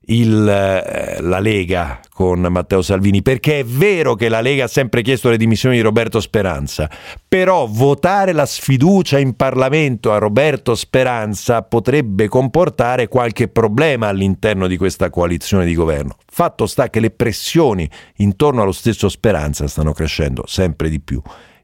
il, 0.07 0.47
eh, 0.47 1.21
la 1.21 1.39
Lega 1.39 1.99
con 2.11 2.41
Matteo 2.41 2.81
Salvini, 2.81 3.21
perché 3.21 3.59
è 3.59 3.63
vero 3.65 4.15
che 4.15 4.29
la 4.29 4.41
Lega 4.41 4.65
ha 4.65 4.67
sempre 4.67 5.01
chiesto 5.01 5.29
le 5.29 5.37
dimissioni 5.37 5.75
di 5.75 5.81
Roberto 5.81 6.19
Speranza, 6.19 6.89
però 7.27 7.67
votare 7.67 8.31
la 8.31 8.45
sfiducia 8.45 9.17
in 9.19 9.35
Parlamento 9.35 10.11
a 10.11 10.17
Roberto 10.17 10.75
Speranza 10.75 11.63
potrebbe 11.63 12.27
comportare 12.27 13.07
qualche 13.07 13.47
problema 13.47 14.07
all'interno 14.07 14.67
di 14.67 14.77
questa 14.77 15.09
coalizione 15.09 15.65
di 15.65 15.73
governo. 15.73 16.17
Fatto 16.25 16.65
sta 16.65 16.89
che 16.89 16.99
le 16.99 17.11
pressioni 17.11 17.89
intorno 18.17 18.61
allo 18.61 18.71
stesso 18.71 19.09
Speranza 19.09 19.67
stanno 19.67 19.93
crescendo 19.93 20.43
sempre 20.45 20.89
di 20.89 20.99
più. 20.99 21.21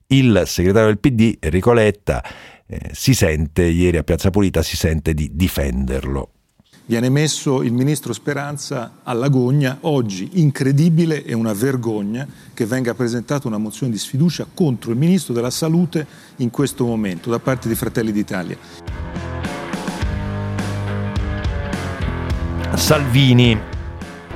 Il 0.07 0.43
segretario 0.45 0.88
del 0.88 1.00
PD, 1.00 1.38
Enrico 1.39 1.71
Letta, 1.71 2.24
eh, 2.67 2.89
si 2.91 3.13
sente, 3.13 3.63
ieri 3.63 3.98
a 3.98 4.03
Piazza 4.03 4.29
Pulita, 4.29 4.62
si 4.62 4.75
sente 4.75 5.13
di 5.13 5.29
difenderlo 5.33 6.31
viene 6.86 7.10
messo 7.10 7.62
il 7.62 7.72
ministro 7.72 8.14
Speranza 8.14 8.98
all'agonia. 9.04 9.78
Oggi, 9.82 10.30
incredibile 10.34 11.24
e 11.24 11.34
una 11.34 11.54
vergogna 11.54 12.28
che 12.54 12.66
venga 12.66 12.94
presentata 12.94 13.48
una 13.48 13.58
mozione 13.58 13.92
di 13.92 13.98
sfiducia 13.98 14.46
contro 14.54 14.92
il 14.92 14.98
ministro 14.98 15.34
della 15.34 15.50
Salute 15.50 16.06
in 16.38 16.50
questo 16.50 16.86
momento 16.86 17.30
da 17.30 17.40
parte 17.40 17.68
di 17.68 17.76
Fratelli 17.76 18.12
d'Italia. 18.12 18.58
Salvini. 22.74 23.60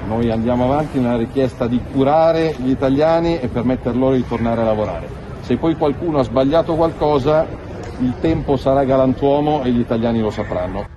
Noi 0.08 0.30
andiamo 0.30 0.66
avanti 0.66 1.00
nella 1.00 1.18
richiesta 1.18 1.68
di 1.68 1.82
curare 1.92 2.56
gli 2.60 2.70
italiani 2.70 3.40
e 3.40 3.48
permettere 3.48 3.98
loro 3.98 4.16
di 4.16 4.25
tornare 4.28 4.62
a 4.62 4.66
lavorare. 4.66 5.10
Se 5.42 5.58
poi 5.58 5.75
qualcuno 5.75 6.20
ha 6.20 6.24
sbagliato 6.24 6.75
qualcosa, 6.75 7.48
il 8.00 8.14
tempo 8.20 8.56
sarà 8.56 8.84
galantuomo 8.84 9.64
e 9.64 9.72
gli 9.72 9.80
italiani 9.80 10.20
lo 10.20 10.30
sapranno 10.30 10.96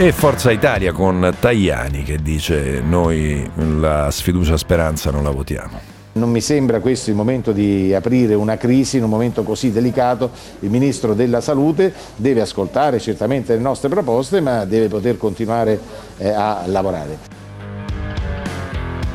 e 0.00 0.12
Forza 0.12 0.52
Italia 0.52 0.92
con 0.92 1.34
Tajani 1.40 2.04
che 2.04 2.22
dice 2.22 2.80
noi 2.80 3.50
la 3.80 4.12
sfiducia 4.12 4.56
speranza 4.56 5.10
non 5.10 5.24
la 5.24 5.30
votiamo. 5.30 5.80
Non 6.12 6.30
mi 6.30 6.40
sembra 6.40 6.78
questo 6.78 7.10
il 7.10 7.16
momento 7.16 7.50
di 7.50 7.92
aprire 7.92 8.34
una 8.34 8.56
crisi 8.56 8.98
in 8.98 9.02
un 9.02 9.10
momento 9.10 9.42
così 9.42 9.72
delicato. 9.72 10.30
Il 10.60 10.70
Ministro 10.70 11.14
della 11.14 11.40
Salute 11.40 11.92
deve 12.14 12.42
ascoltare 12.42 13.00
certamente 13.00 13.54
le 13.54 13.60
nostre 13.60 13.88
proposte 13.88 14.40
ma 14.40 14.64
deve 14.64 14.86
poter 14.86 15.16
continuare 15.16 15.80
eh, 16.18 16.28
a 16.28 16.62
lavorare. 16.66 17.37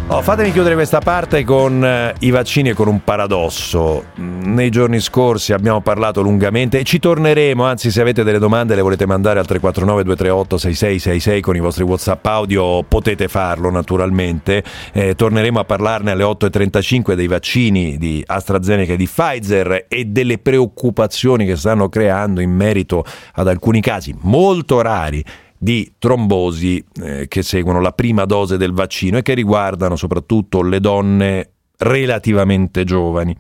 Oh, 0.08 0.22
fatemi 0.22 0.52
chiudere 0.52 0.76
questa 0.76 1.00
parte 1.00 1.46
con 1.46 1.84
eh, 1.84 2.14
i 2.20 2.30
vaccini 2.30 2.70
e 2.70 2.74
con 2.74 2.90
un 2.90 3.04
paradosso. 3.06 4.08
Nei 4.16 4.70
giorni 4.70 5.00
scorsi 5.00 5.54
abbiamo 5.54 5.80
parlato 5.82 6.22
lungamente 6.22 6.78
e 6.78 6.84
ci 6.84 7.00
torneremo, 7.00 7.64
anzi 7.64 7.90
se 7.90 8.02
avete 8.02 8.24
delle 8.24 8.38
domande 8.38 8.76
le 8.76 8.82
volete 8.82 9.08
mandare 9.08 9.40
al 9.40 9.48
349 9.48 10.04
238 10.04 10.58
6666 10.58 11.42
con 11.42 11.56
i 11.56 11.60
vostri 11.60 11.84
WhatsApp 11.84 12.26
audio 12.26 12.84
potete 12.84 13.30
farlo 13.30 13.72
naturalmente. 13.72 14.62
Eh, 14.92 15.16
torneremo 15.16 15.60
a 15.60 15.64
parlarne 15.64 16.12
alle 16.12 16.26
8.35 16.26 17.14
dei 17.14 17.28
vaccini 17.28 17.98
di 17.98 18.22
AstraZeneca 18.24 18.94
e 18.94 18.98
di 18.98 19.08
Pfizer 19.08 19.86
e 19.88 20.06
delle 20.06 20.38
preoccupazioni 20.38 21.46
che 21.46 21.56
stanno 21.56 21.88
creando 21.88 22.42
in 22.42 22.52
merito 22.52 23.06
ad 23.36 23.48
alcuni 23.48 23.80
casi 23.80 24.14
molto 24.20 24.82
rari 24.82 25.24
di 25.64 25.94
trombosi 25.98 26.84
eh, 27.02 27.30
che 27.30 27.42
seguono 27.42 27.80
la 27.80 27.94
prima 27.94 28.26
dose 28.26 28.58
del 28.58 28.74
vaccino 28.74 29.18
e 29.18 29.22
che 29.22 29.34
riguardano 29.34 29.96
soprattutto 29.96 30.62
le 30.62 30.82
donne 30.82 31.52
relativamente 31.78 32.84
giovani. 32.84 33.34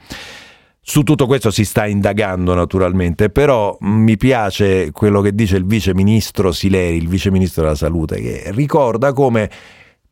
Su 0.79 1.03
tutto 1.03 1.27
questo 1.27 1.51
si 1.51 1.65
sta 1.65 1.85
indagando 1.85 2.53
naturalmente, 2.53 3.29
però 3.29 3.75
mi 3.81 4.15
piace 4.15 4.91
quello 4.91 5.19
che 5.19 5.35
dice 5.35 5.57
il 5.57 5.65
vice 5.65 5.93
ministro 5.93 6.53
Sileri, 6.53 6.95
il 6.95 7.09
vice 7.09 7.29
ministro 7.29 7.63
della 7.63 7.75
salute, 7.75 8.21
che 8.21 8.43
ricorda 8.51 9.11
come 9.11 9.49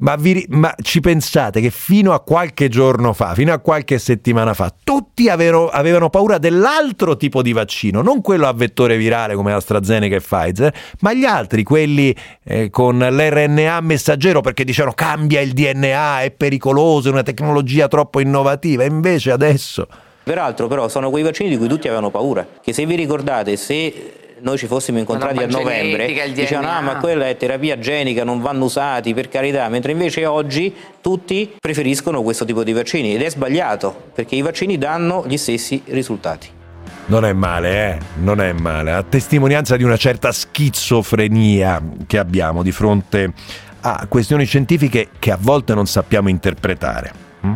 ma, 0.02 0.16
vi, 0.16 0.46
ma, 0.50 0.74
ci 0.82 1.00
pensate 1.00 1.62
che 1.62 1.70
fino 1.70 2.14
a 2.14 2.22
qualche 2.22 2.70
giorno 2.70 3.14
fa, 3.14 3.34
fino 3.34 3.54
a 3.54 3.60
qualche 3.60 3.98
settimana 4.00 4.54
fa, 4.54 4.74
tutti 4.84 5.30
avevano, 5.30 5.68
avevano, 5.68 6.10
paura 6.10 6.38
dell'altro 6.38 7.18
tipo 7.18 7.42
di 7.42 7.54
vaccino, 7.54 8.02
non 8.02 8.22
quello 8.22 8.48
a 8.48 8.54
vettore 8.54 8.98
virale 8.98 9.36
come 9.36 9.54
AstraZeneca 9.54 10.16
e 10.16 10.22
Pfizer, 10.22 10.74
ma 11.02 11.14
gli 11.14 11.26
altri, 11.26 11.64
quelli 11.64 12.16
eh, 12.44 12.70
con 12.70 12.98
l'RNA 12.98 13.80
messaggero 13.82 14.42
perché 14.42 14.64
dicevano 14.64 14.94
cambia 14.94 15.42
il 15.42 15.54
DNA, 15.54 16.22
è 16.22 16.32
pericoloso, 16.32 17.10
è 17.10 17.12
una 17.12 17.24
tecnologia 17.24 17.88
troppo 17.88 18.20
innovativa. 18.20 18.84
Invece 18.84 19.32
adesso... 19.32 19.88
Peraltro 20.24 20.68
però 20.68 20.88
sono 20.88 21.10
quei 21.10 21.24
vaccini 21.24 21.50
di 21.50 21.58
cui 21.58 21.68
tutti 21.68 21.88
avevano 21.88 22.12
paura, 22.12 22.48
che 22.62 22.74
se 22.74 22.86
vi 22.86 22.96
ricordate, 22.96 23.58
se 23.58 24.21
noi 24.42 24.58
ci 24.58 24.68
fossimo 24.68 25.00
incontrati 25.00 25.44
a 25.44 25.48
novembre, 25.48 26.32
dicevano 26.34 26.70
ah 26.70 26.82
ma 26.82 26.98
quella 26.98 27.28
è 27.28 27.38
terapia 27.38 27.78
genica, 27.80 28.24
non 28.24 28.42
vanno 28.42 28.66
usati 28.66 29.14
per 29.14 29.30
carità, 29.30 29.68
mentre 29.70 29.92
invece 29.92 30.26
oggi 30.26 30.74
tutti 31.02 31.56
preferiscono 31.60 32.22
questo 32.22 32.46
tipo 32.46 32.64
di 32.64 32.74
vaccini 32.74 33.16
ed 33.16 33.22
è 33.22 33.30
sbagliato 33.30 34.10
perché 34.14 34.36
i 34.36 34.42
vaccini 34.42 34.78
danno 34.78 35.24
gli 35.28 35.38
stessi 35.38 35.82
risultati. 35.86 36.60
Non 37.06 37.26
è 37.26 37.34
male, 37.34 37.90
eh? 37.90 37.98
Non 38.22 38.40
è 38.40 38.54
male. 38.54 38.92
A 38.92 39.04
testimonianza 39.04 39.76
di 39.76 39.84
una 39.84 39.98
certa 39.98 40.32
schizofrenia 40.32 41.82
che 42.08 42.18
abbiamo 42.18 42.64
di 42.64 42.72
fronte 42.72 43.34
a 43.82 44.06
questioni 44.08 44.46
scientifiche 44.46 45.10
che 45.20 45.32
a 45.32 45.38
volte 45.40 45.74
non 45.74 45.88
sappiamo 45.88 46.30
interpretare. 46.30 47.12
Hm? 47.42 47.54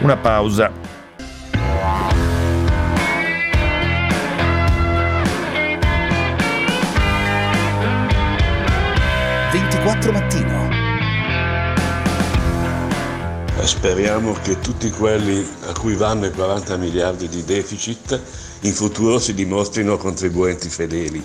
Una 0.00 0.16
pausa. 0.16 0.87
Mattino. 10.12 10.68
Speriamo 13.62 14.34
che 14.42 14.60
tutti 14.60 14.90
quelli 14.90 15.46
a 15.66 15.72
cui 15.72 15.94
vanno 15.94 16.26
i 16.26 16.30
40 16.30 16.76
miliardi 16.76 17.26
di 17.28 17.42
deficit 17.42 18.20
in 18.60 18.72
futuro 18.72 19.18
si 19.18 19.32
dimostrino 19.32 19.96
contribuenti 19.96 20.68
fedeli. 20.68 21.24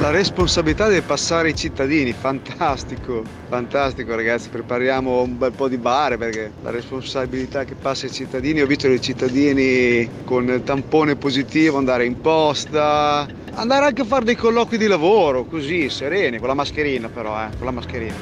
La 0.00 0.10
responsabilità 0.10 0.86
deve 0.86 1.02
passare 1.02 1.48
ai 1.48 1.56
cittadini, 1.56 2.12
fantastico, 2.12 3.24
fantastico 3.48 4.14
ragazzi, 4.14 4.48
prepariamo 4.48 5.22
un 5.22 5.36
bel 5.36 5.50
po' 5.50 5.66
di 5.66 5.76
bare 5.76 6.16
perché 6.16 6.52
la 6.62 6.70
responsabilità 6.70 7.64
che 7.64 7.74
passa 7.74 8.06
ai 8.06 8.12
cittadini, 8.12 8.60
ho 8.60 8.66
visto 8.66 8.86
i 8.86 9.00
cittadini 9.00 10.08
con 10.24 10.48
il 10.48 10.62
tampone 10.62 11.16
positivo 11.16 11.78
andare 11.78 12.04
in 12.04 12.20
posta, 12.20 13.26
andare 13.54 13.86
anche 13.86 14.02
a 14.02 14.04
fare 14.04 14.24
dei 14.24 14.36
colloqui 14.36 14.78
di 14.78 14.86
lavoro, 14.86 15.44
così, 15.46 15.90
sereni, 15.90 16.38
con 16.38 16.46
la 16.46 16.54
mascherina 16.54 17.08
però, 17.08 17.36
eh, 17.36 17.48
con 17.56 17.66
la 17.66 17.72
mascherina. 17.72 18.14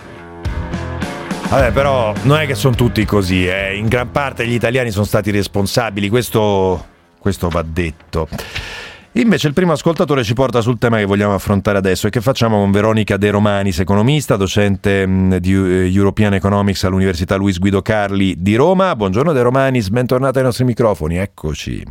Vabbè, 1.50 1.72
però 1.72 2.14
non 2.22 2.38
è 2.38 2.46
che 2.46 2.54
sono 2.54 2.74
tutti 2.74 3.04
così, 3.04 3.46
eh. 3.46 3.76
in 3.76 3.86
gran 3.88 4.10
parte 4.10 4.46
gli 4.46 4.54
italiani 4.54 4.90
sono 4.90 5.04
stati 5.04 5.30
responsabili, 5.30 6.08
questo, 6.08 6.86
questo 7.18 7.50
va 7.50 7.62
detto. 7.62 8.28
Invece 9.16 9.48
il 9.48 9.54
primo 9.54 9.72
ascoltatore 9.72 10.22
ci 10.22 10.34
porta 10.34 10.60
sul 10.60 10.76
tema 10.76 10.98
che 10.98 11.06
vogliamo 11.06 11.32
affrontare 11.32 11.78
adesso 11.78 12.06
e 12.06 12.10
che 12.10 12.20
facciamo 12.20 12.58
con 12.58 12.70
Veronica 12.70 13.16
De 13.16 13.30
Romanis, 13.30 13.78
economista, 13.78 14.36
docente 14.36 15.06
mm, 15.06 15.36
di 15.36 15.54
eh, 15.54 15.90
European 15.90 16.34
Economics 16.34 16.84
all'Università 16.84 17.36
Luis 17.36 17.58
Guido 17.58 17.80
Carli 17.80 18.34
di 18.42 18.56
Roma. 18.56 18.94
Buongiorno 18.94 19.32
De 19.32 19.40
Romanis, 19.40 19.88
bentornata 19.88 20.38
ai 20.38 20.44
nostri 20.44 20.64
microfoni, 20.64 21.16
eccoci. 21.16 21.82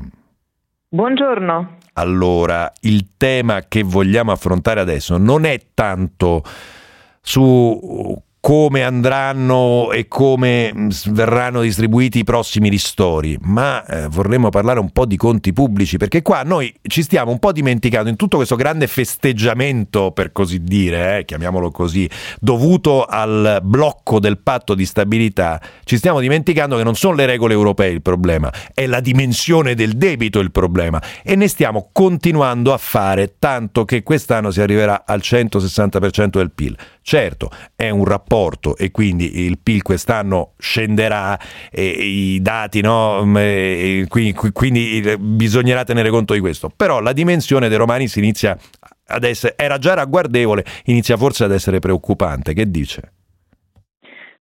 Buongiorno. 0.88 1.77
Allora, 1.94 2.72
il 2.82 3.08
tema 3.17 3.62
che 3.67 3.82
vogliamo 3.82 4.32
affrontare 4.32 4.79
adesso 4.79 5.17
non 5.17 5.46
è 5.46 5.60
tanto 5.74 6.44
su 7.22 8.22
come 8.45 8.83
andranno 8.83 9.91
e 9.91 10.07
come 10.07 10.71
mm, 10.71 10.89
verranno 11.07 11.61
distribuiti 11.61 12.19
i 12.19 12.23
prossimi 12.23 12.69
ristori, 12.69 13.35
ma 13.41 13.83
eh, 13.83 14.07
vorremmo 14.07 14.49
parlare 14.49 14.79
un 14.79 14.91
po' 14.91 15.07
di 15.07 15.17
conti 15.17 15.51
pubblici, 15.51 15.97
perché 15.97 16.21
qua 16.21 16.43
noi 16.43 16.71
ci 16.83 17.01
stiamo 17.01 17.31
un 17.31 17.39
po' 17.39 17.51
dimenticando 17.51 18.07
in 18.07 18.15
tutto 18.15 18.37
questo 18.37 18.55
grande 18.55 18.85
festeggiamento, 18.85 20.11
per 20.11 20.31
così 20.31 20.61
dire, 20.61 21.17
eh, 21.17 21.25
chiamiamolo 21.25 21.71
così, 21.71 22.07
dovuto 22.39 23.03
al 23.03 23.61
blocco 23.63 24.19
del 24.19 24.37
patto 24.37 24.75
di 24.75 24.85
stabilità, 24.85 25.59
ci 25.83 25.97
stiamo 25.97 26.19
dimenticando 26.19 26.77
che 26.77 26.83
non 26.83 26.93
sono 26.93 27.15
le 27.15 27.25
regole 27.25 27.53
europee 27.53 27.89
il 27.89 28.03
problema, 28.03 28.53
è 28.75 28.85
la 28.85 28.99
dimensione 28.99 29.73
del 29.73 29.93
debito 29.93 30.37
il 30.37 30.51
problema 30.51 31.01
e 31.23 31.35
ne 31.35 31.47
stiamo 31.47 31.89
continuando 31.91 32.73
a 32.73 32.77
fare 32.77 33.37
tanto 33.39 33.85
che 33.85 34.03
quest'anno 34.03 34.51
si 34.51 34.61
arriverà 34.61 35.01
al 35.07 35.21
160% 35.23 36.37
del 36.37 36.51
PIL. 36.51 36.77
Certo, 37.01 37.49
è 37.75 37.89
un 37.89 38.03
rapporto 38.05 38.34
e 38.77 38.91
quindi 38.91 39.45
il 39.45 39.59
PIL 39.59 39.81
quest'anno 39.81 40.53
scenderà 40.57 41.39
e 41.71 41.85
i 41.85 42.41
dati, 42.41 42.81
no? 42.81 43.23
Mm, 43.25 44.03
quindi, 44.07 44.33
quindi 44.51 45.15
bisognerà 45.19 45.83
tenere 45.83 46.09
conto 46.09 46.33
di 46.33 46.39
questo. 46.39 46.71
Però 46.75 46.99
la 46.99 47.13
dimensione 47.13 47.69
dei 47.69 47.77
romani 47.77 48.07
si 48.07 48.19
inizia 48.19 48.57
ad 49.07 49.24
essere, 49.24 49.53
era 49.57 49.77
già 49.77 49.93
ragguardevole, 49.93 50.65
inizia 50.85 51.17
forse 51.17 51.43
ad 51.43 51.51
essere 51.51 51.79
preoccupante. 51.79 52.53
Che 52.53 52.69
dice? 52.69 53.13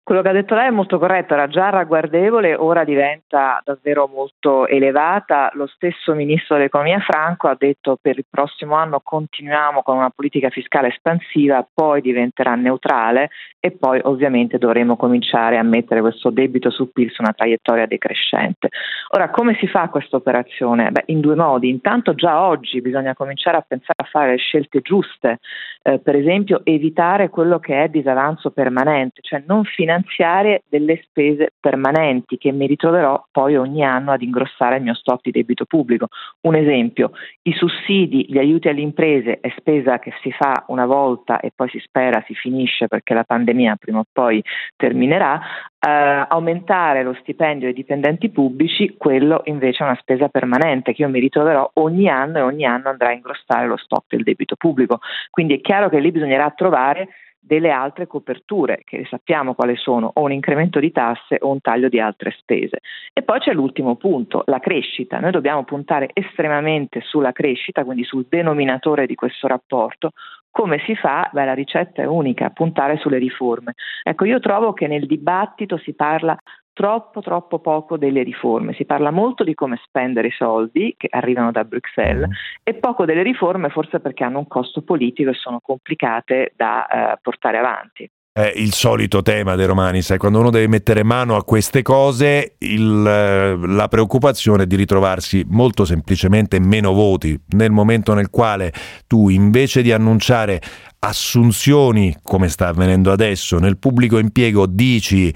Quello 0.06 0.22
che 0.22 0.28
ha 0.28 0.34
detto 0.34 0.54
lei 0.54 0.68
è 0.68 0.70
molto 0.70 1.00
corretto, 1.00 1.34
era 1.34 1.48
già 1.48 1.70
ragguardevole, 1.70 2.56
ora 2.56 2.84
diventa 2.84 3.62
davvero 3.64 4.10
molto 4.14 4.68
elevata. 4.68 5.50
Lo 5.54 5.66
stesso 5.66 6.14
ministro 6.14 6.58
dell'economia 6.58 7.00
Franco 7.00 7.48
ha 7.48 7.56
detto 7.58 7.98
per 8.02 8.18
il 8.18 8.26
prossimo 8.30 8.76
anno 8.76 9.00
continuiamo 9.02 9.82
con 9.82 9.96
una 9.96 10.10
politica 10.10 10.50
fiscale 10.50 10.90
espansiva, 10.90 11.66
poi 11.74 12.02
diventerà 12.02 12.54
neutrale 12.56 13.30
e 13.62 13.72
poi 13.72 14.02
ovviamente 14.04 14.58
dovremo 14.58 14.98
cominciare 14.98 15.58
a 15.58 15.64
mettere 15.64 16.02
questo 16.02 16.32
debito 16.32 16.70
su 16.70 16.92
PIL 16.92 17.10
su 17.10 17.22
una 17.22 17.32
traiettoria 17.32 17.86
decrescente. 17.86 18.68
Ora, 19.16 19.30
come 19.30 19.56
si 19.58 19.68
fa 19.68 19.88
questa 19.88 20.18
operazione? 20.18 20.92
Beh, 20.92 21.04
in 21.06 21.22
due 21.22 21.36
modi. 21.36 21.70
Intanto 21.70 22.14
già 22.14 22.42
oggi 22.42 22.82
bisogna 22.82 23.16
cominciare 23.16 23.56
a 23.56 23.64
pensare 23.66 23.94
a 23.96 24.04
fare 24.04 24.32
le 24.32 24.38
scelte 24.38 24.82
giuste, 24.82 25.40
eh, 25.82 26.00
per 26.00 26.18
esempio 26.18 26.60
evitare 26.66 27.30
quello 27.30 27.60
che 27.60 27.84
è 27.84 27.88
disavanzo 27.88 28.52
permanente, 28.52 29.22
cioè 29.22 29.42
non 29.48 29.64
finanziare 29.64 29.92
finanziare 29.94 30.64
delle 30.68 31.02
spese 31.04 31.50
permanenti 31.60 32.38
che 32.38 32.52
mi 32.52 32.66
ritroverò 32.66 33.26
poi 33.32 33.56
ogni 33.56 33.84
anno 33.84 34.12
ad 34.12 34.22
ingrossare 34.22 34.78
il 34.78 34.84
mio 34.84 34.96
stock 34.96 35.22
di 35.22 35.32
debito 35.32 35.66
pubblico. 35.66 36.08
Un 36.42 36.56
esempio, 36.56 37.12
i 37.44 37.54
sussidi, 37.54 38.26
gli 38.28 38.38
aiuti 38.38 38.68
alle 38.70 38.82
imprese 38.82 39.40
è 39.40 39.54
spesa 39.58 40.00
che 40.00 40.14
si 40.22 40.32
fa 40.32 40.66
una 40.68 40.86
volta 40.86 41.40
e 41.40 41.52
poi 41.56 41.70
si 41.70 41.80
spera 41.80 42.24
si 42.26 42.34
finisce 42.34 42.88
perché 42.88 43.14
la 43.14 43.24
pandemia 43.24 43.76
prima 43.76 44.00
o 44.00 44.06
poi 44.12 44.44
terminerà, 44.76 45.40
Uh, 45.84 46.24
aumentare 46.30 47.04
lo 47.04 47.14
stipendio 47.20 47.68
ai 47.68 47.74
dipendenti 47.74 48.30
pubblici, 48.30 48.96
quello 48.98 49.42
invece 49.48 49.84
è 49.84 49.88
una 49.88 49.98
spesa 50.00 50.30
permanente 50.30 50.94
che 50.94 51.02
io 51.02 51.10
mi 51.10 51.20
ritroverò 51.20 51.70
ogni 51.74 52.08
anno 52.08 52.38
e 52.38 52.42
ogni 52.42 52.64
anno 52.64 52.88
andrà 52.88 53.10
a 53.10 53.12
ingrossare 53.12 53.68
lo 53.68 53.76
stock 53.76 54.06
del 54.08 54.24
debito 54.24 54.56
pubblico. 54.56 55.00
Quindi 55.30 55.56
è 55.56 55.60
chiaro 55.60 55.90
che 55.90 56.00
lì 56.00 56.10
bisognerà 56.12 56.50
trovare 56.52 57.10
delle 57.46 57.72
altre 57.72 58.08
coperture, 58.08 58.82
che 58.86 59.06
sappiamo 59.10 59.54
quali 59.54 59.76
sono, 59.76 60.10
o 60.14 60.22
un 60.22 60.32
incremento 60.32 60.80
di 60.80 60.92
tasse 60.92 61.38
o 61.40 61.50
un 61.50 61.60
taglio 61.60 61.90
di 61.90 62.00
altre 62.00 62.32
spese. 62.38 62.80
E 63.12 63.22
poi 63.22 63.40
c'è 63.40 63.54
l'ultimo 63.54 63.96
punto, 63.98 64.44
la 64.46 64.60
crescita. 64.60 65.20
Noi 65.20 65.32
dobbiamo 65.32 65.64
puntare 65.66 66.10
estremamente 66.14 67.02
sulla 67.02 67.34
crescita, 67.34 67.84
quindi 67.84 68.04
sul 68.06 68.26
denominatore 68.30 69.06
di 69.06 69.16
questo 69.16 69.48
rapporto. 69.48 70.12
Come 70.50 70.80
si 70.86 70.96
fa? 70.96 71.30
Beh, 71.34 71.46
la 71.46 71.54
ricetta 71.54 72.04
è 72.04 72.06
unica, 72.06 72.50
puntare 72.52 72.98
sulle 72.98 73.18
riforme. 73.18 73.74
Ecco, 74.04 74.26
io 74.26 74.40
trovo 74.40 74.72
che 74.72 74.88
nel 74.88 75.08
dibattito 75.08 75.78
si 75.78 75.94
parla 75.96 76.38
troppo 76.74 77.22
troppo 77.22 77.60
poco 77.60 77.98
delle 77.98 78.24
riforme, 78.24 78.74
si 78.74 78.86
parla 78.86 79.12
molto 79.12 79.44
di 79.44 79.54
come 79.54 79.80
spendere 79.86 80.28
i 80.28 80.36
soldi 80.36 80.96
che 80.98 81.08
arrivano 81.10 81.52
da 81.52 81.64
Bruxelles 81.64 82.28
mm. 82.28 82.32
e 82.64 82.74
poco 82.74 83.06
delle 83.06 83.24
riforme 83.24 83.70
forse 83.70 84.00
perché 84.00 84.24
hanno 84.24 84.40
un 84.40 84.48
costo 84.48 84.82
politico 84.82 85.30
e 85.30 85.36
sono 85.36 85.60
complicate 85.62 86.54
da 86.56 86.88
eh, 86.88 87.20
portare 87.22 87.58
avanti. 87.58 88.10
È 88.36 88.52
il 88.56 88.74
solito 88.74 89.22
tema 89.22 89.54
dei 89.54 89.68
romani, 89.68 90.02
sai, 90.02 90.18
quando 90.18 90.40
uno 90.40 90.50
deve 90.50 90.68
mettere 90.68 91.04
mano 91.04 91.36
a 91.36 91.44
queste 91.44 91.84
cose, 91.84 92.56
il, 92.58 93.06
eh, 93.06 93.56
la 93.56 93.88
preoccupazione 93.88 94.64
è 94.64 94.66
di 94.66 94.76
ritrovarsi 94.76 95.46
molto 95.50 95.86
semplicemente 95.86 96.60
meno 96.60 96.94
voti 96.94 97.40
nel 97.50 97.70
momento 97.70 98.16
nel 98.16 98.32
quale 98.32 98.74
tu 99.06 99.30
invece 99.30 99.84
di 99.84 99.92
annunciare 99.92 100.60
assunzioni, 100.98 102.16
come 102.24 102.50
sta 102.50 102.70
avvenendo 102.70 103.12
adesso, 103.12 103.60
nel 103.60 103.78
pubblico 103.78 104.18
impiego 104.18 104.66
dici 104.66 105.32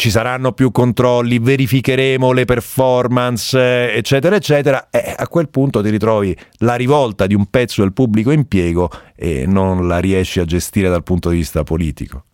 ci 0.00 0.08
saranno 0.08 0.52
più 0.52 0.70
controlli, 0.70 1.38
verificheremo 1.38 2.32
le 2.32 2.46
performance, 2.46 3.92
eccetera, 3.92 4.34
eccetera, 4.34 4.88
e 4.88 5.14
a 5.14 5.28
quel 5.28 5.50
punto 5.50 5.82
ti 5.82 5.90
ritrovi 5.90 6.34
la 6.60 6.74
rivolta 6.74 7.26
di 7.26 7.34
un 7.34 7.44
pezzo 7.50 7.82
del 7.82 7.92
pubblico 7.92 8.30
impiego 8.30 8.90
e 9.14 9.44
non 9.46 9.86
la 9.86 9.98
riesci 9.98 10.40
a 10.40 10.46
gestire 10.46 10.88
dal 10.88 11.02
punto 11.02 11.28
di 11.28 11.36
vista 11.36 11.64
politico. 11.64 12.24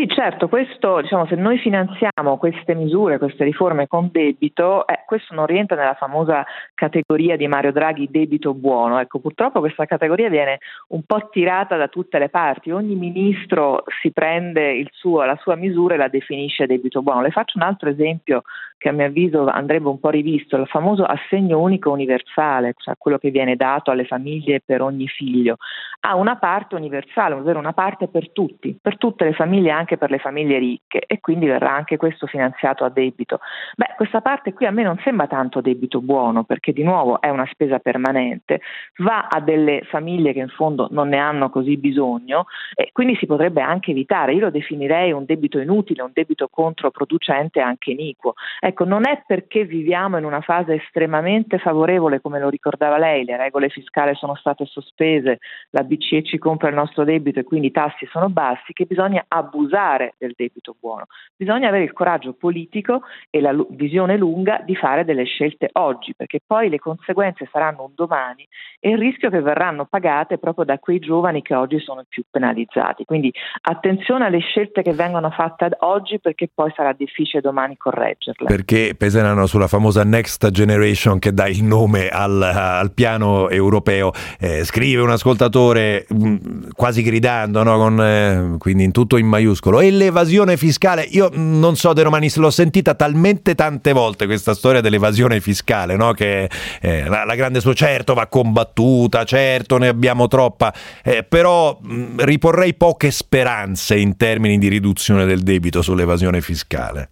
Sì, 0.00 0.08
certo, 0.08 0.48
questo, 0.48 1.02
diciamo, 1.02 1.26
se 1.26 1.34
noi 1.34 1.58
finanziamo 1.58 2.38
queste 2.38 2.74
misure, 2.74 3.18
queste 3.18 3.44
riforme 3.44 3.86
con 3.86 4.08
debito, 4.10 4.86
eh, 4.86 5.00
questo 5.04 5.34
non 5.34 5.44
rientra 5.44 5.76
nella 5.76 5.92
famosa 5.92 6.42
categoria 6.72 7.36
di 7.36 7.46
Mario 7.46 7.70
Draghi 7.70 8.08
debito 8.10 8.54
buono. 8.54 8.98
Ecco, 8.98 9.18
purtroppo 9.18 9.60
questa 9.60 9.84
categoria 9.84 10.30
viene 10.30 10.60
un 10.88 11.02
po' 11.02 11.28
tirata 11.28 11.76
da 11.76 11.88
tutte 11.88 12.18
le 12.18 12.30
parti, 12.30 12.70
ogni 12.70 12.94
ministro 12.94 13.84
si 14.00 14.10
prende 14.10 14.86
suo, 14.90 15.22
la 15.24 15.36
sua 15.42 15.54
misura 15.54 15.96
e 15.96 15.98
la 15.98 16.08
definisce 16.08 16.64
debito 16.64 17.02
buono. 17.02 17.20
Le 17.20 17.30
faccio 17.30 17.58
un 17.58 17.64
altro 17.64 17.90
esempio 17.90 18.40
che 18.80 18.88
a 18.88 18.92
mio 18.92 19.04
avviso 19.04 19.44
andrebbe 19.44 19.88
un 19.88 20.00
po' 20.00 20.08
rivisto, 20.08 20.56
il 20.56 20.66
famoso 20.66 21.04
assegno 21.04 21.60
unico 21.60 21.90
universale, 21.90 22.72
cioè 22.78 22.94
quello 22.96 23.18
che 23.18 23.30
viene 23.30 23.54
dato 23.54 23.90
alle 23.90 24.06
famiglie 24.06 24.62
per 24.64 24.80
ogni 24.80 25.06
figlio, 25.06 25.58
ha 26.00 26.14
una 26.14 26.36
parte 26.36 26.76
universale, 26.76 27.34
ovvero 27.34 27.58
una 27.58 27.74
parte 27.74 28.08
per 28.08 28.30
tutti, 28.30 28.78
per 28.80 28.96
tutte 28.96 29.26
le 29.26 29.34
famiglie 29.34 29.70
anche 29.70 29.89
anche 29.90 29.96
per 29.96 30.10
le 30.10 30.18
famiglie 30.18 30.58
ricche 30.58 31.02
e 31.06 31.20
quindi 31.20 31.46
verrà 31.46 31.74
anche 31.74 31.96
questo 31.96 32.26
finanziato 32.26 32.84
a 32.84 32.90
debito. 32.90 33.40
Beh, 33.76 33.94
questa 33.96 34.20
parte 34.20 34.52
qui 34.52 34.66
a 34.66 34.70
me 34.70 34.82
non 34.82 34.98
sembra 35.02 35.26
tanto 35.26 35.60
debito 35.60 36.00
buono 36.00 36.44
perché 36.44 36.72
di 36.72 36.82
nuovo 36.82 37.20
è 37.20 37.28
una 37.28 37.46
spesa 37.50 37.78
permanente, 37.78 38.60
va 38.98 39.26
a 39.28 39.40
delle 39.40 39.82
famiglie 39.88 40.32
che 40.32 40.38
in 40.38 40.48
fondo 40.48 40.88
non 40.90 41.08
ne 41.08 41.18
hanno 41.18 41.50
così 41.50 41.76
bisogno 41.76 42.46
e 42.74 42.90
quindi 42.92 43.16
si 43.16 43.26
potrebbe 43.26 43.62
anche 43.62 43.90
evitare. 43.90 44.34
Io 44.34 44.40
lo 44.40 44.50
definirei 44.50 45.12
un 45.12 45.24
debito 45.24 45.58
inutile, 45.58 46.02
un 46.02 46.10
debito 46.12 46.48
controproducente 46.48 47.60
anche 47.60 47.90
iniquo. 47.90 48.34
Ecco, 48.60 48.84
non 48.84 49.08
è 49.08 49.22
perché 49.26 49.64
viviamo 49.64 50.18
in 50.18 50.24
una 50.24 50.40
fase 50.40 50.74
estremamente 50.74 51.58
favorevole, 51.58 52.20
come 52.20 52.38
lo 52.38 52.48
ricordava 52.48 52.98
lei, 52.98 53.24
le 53.24 53.36
regole 53.36 53.68
fiscali 53.68 54.14
sono 54.14 54.34
state 54.36 54.66
sospese, 54.66 55.38
la 55.70 55.82
BCE 55.82 56.22
ci 56.22 56.38
compra 56.38 56.68
il 56.68 56.74
nostro 56.74 57.04
debito 57.04 57.40
e 57.40 57.44
quindi 57.44 57.68
i 57.68 57.72
tassi 57.72 58.06
sono 58.10 58.28
bassi, 58.28 58.72
che 58.72 58.84
bisogna 58.84 59.24
abusare 59.28 59.79
del 60.18 60.34
debito 60.36 60.76
buono. 60.78 61.06
Bisogna 61.36 61.68
avere 61.68 61.84
il 61.84 61.92
coraggio 61.92 62.32
politico 62.32 63.02
e 63.30 63.40
la 63.40 63.54
visione 63.70 64.16
lunga 64.16 64.62
di 64.64 64.74
fare 64.74 65.04
delle 65.04 65.24
scelte 65.24 65.70
oggi, 65.72 66.14
perché 66.14 66.40
poi 66.44 66.68
le 66.68 66.78
conseguenze 66.78 67.48
saranno 67.50 67.84
un 67.84 67.92
domani 67.94 68.46
e 68.78 68.90
il 68.90 68.98
rischio 68.98 69.30
che 69.30 69.40
verranno 69.40 69.84
pagate 69.84 70.38
proprio 70.38 70.64
da 70.64 70.78
quei 70.78 70.98
giovani 70.98 71.42
che 71.42 71.54
oggi 71.54 71.78
sono 71.80 72.04
più 72.08 72.24
penalizzati. 72.30 73.04
Quindi 73.04 73.32
attenzione 73.62 74.26
alle 74.26 74.40
scelte 74.40 74.82
che 74.82 74.92
vengono 74.92 75.30
fatte 75.30 75.68
oggi 75.80 76.18
perché 76.18 76.48
poi 76.52 76.72
sarà 76.74 76.92
difficile 76.92 77.40
domani 77.40 77.76
correggerle. 77.76 78.46
Perché 78.46 78.94
peseranno 78.96 79.46
sulla 79.46 79.68
famosa 79.68 80.04
Next 80.04 80.50
Generation 80.50 81.18
che 81.18 81.32
dà 81.32 81.46
il 81.46 81.62
nome 81.62 82.08
al, 82.08 82.42
al 82.42 82.92
piano 82.92 83.48
europeo. 83.48 84.12
Eh, 84.38 84.64
scrive 84.64 85.02
un 85.02 85.10
ascoltatore 85.10 86.06
mh, 86.08 86.28
mm, 86.28 86.68
quasi 86.74 87.02
gridando, 87.02 87.62
no? 87.62 87.76
Con, 87.76 88.00
eh, 88.00 88.56
quindi 88.58 88.84
in 88.84 88.92
tutto 88.92 89.16
in 89.16 89.26
maiuscolo. 89.26 89.69
E 89.78 89.92
l'evasione 89.92 90.56
fiscale, 90.56 91.02
io 91.02 91.30
non 91.32 91.76
so 91.76 91.92
De 91.92 92.02
Romanis, 92.02 92.36
l'ho 92.36 92.50
sentita 92.50 92.94
talmente 92.94 93.54
tante 93.54 93.92
volte 93.92 94.26
questa 94.26 94.54
storia 94.54 94.80
dell'evasione 94.80 95.40
fiscale, 95.40 95.94
no? 95.94 96.12
che 96.12 96.50
eh, 96.80 97.04
la, 97.04 97.24
la, 97.24 97.34
grande 97.36 97.60
sua 97.60 97.74
certo 97.74 98.14
va 98.14 98.26
combattuta, 98.26 99.22
certo 99.24 99.78
ne 99.78 99.86
abbiamo 99.86 100.26
troppa, 100.26 100.72
eh, 101.04 101.22
però 101.22 101.78
mh, 101.80 102.24
riporrei 102.24 102.74
poche 102.74 103.12
speranze 103.12 103.96
in 103.96 104.16
termini 104.16 104.58
di 104.58 104.68
riduzione 104.68 105.26
del 105.26 105.42
debito 105.42 105.82
sull'evasione 105.82 106.40
fiscale. 106.40 107.10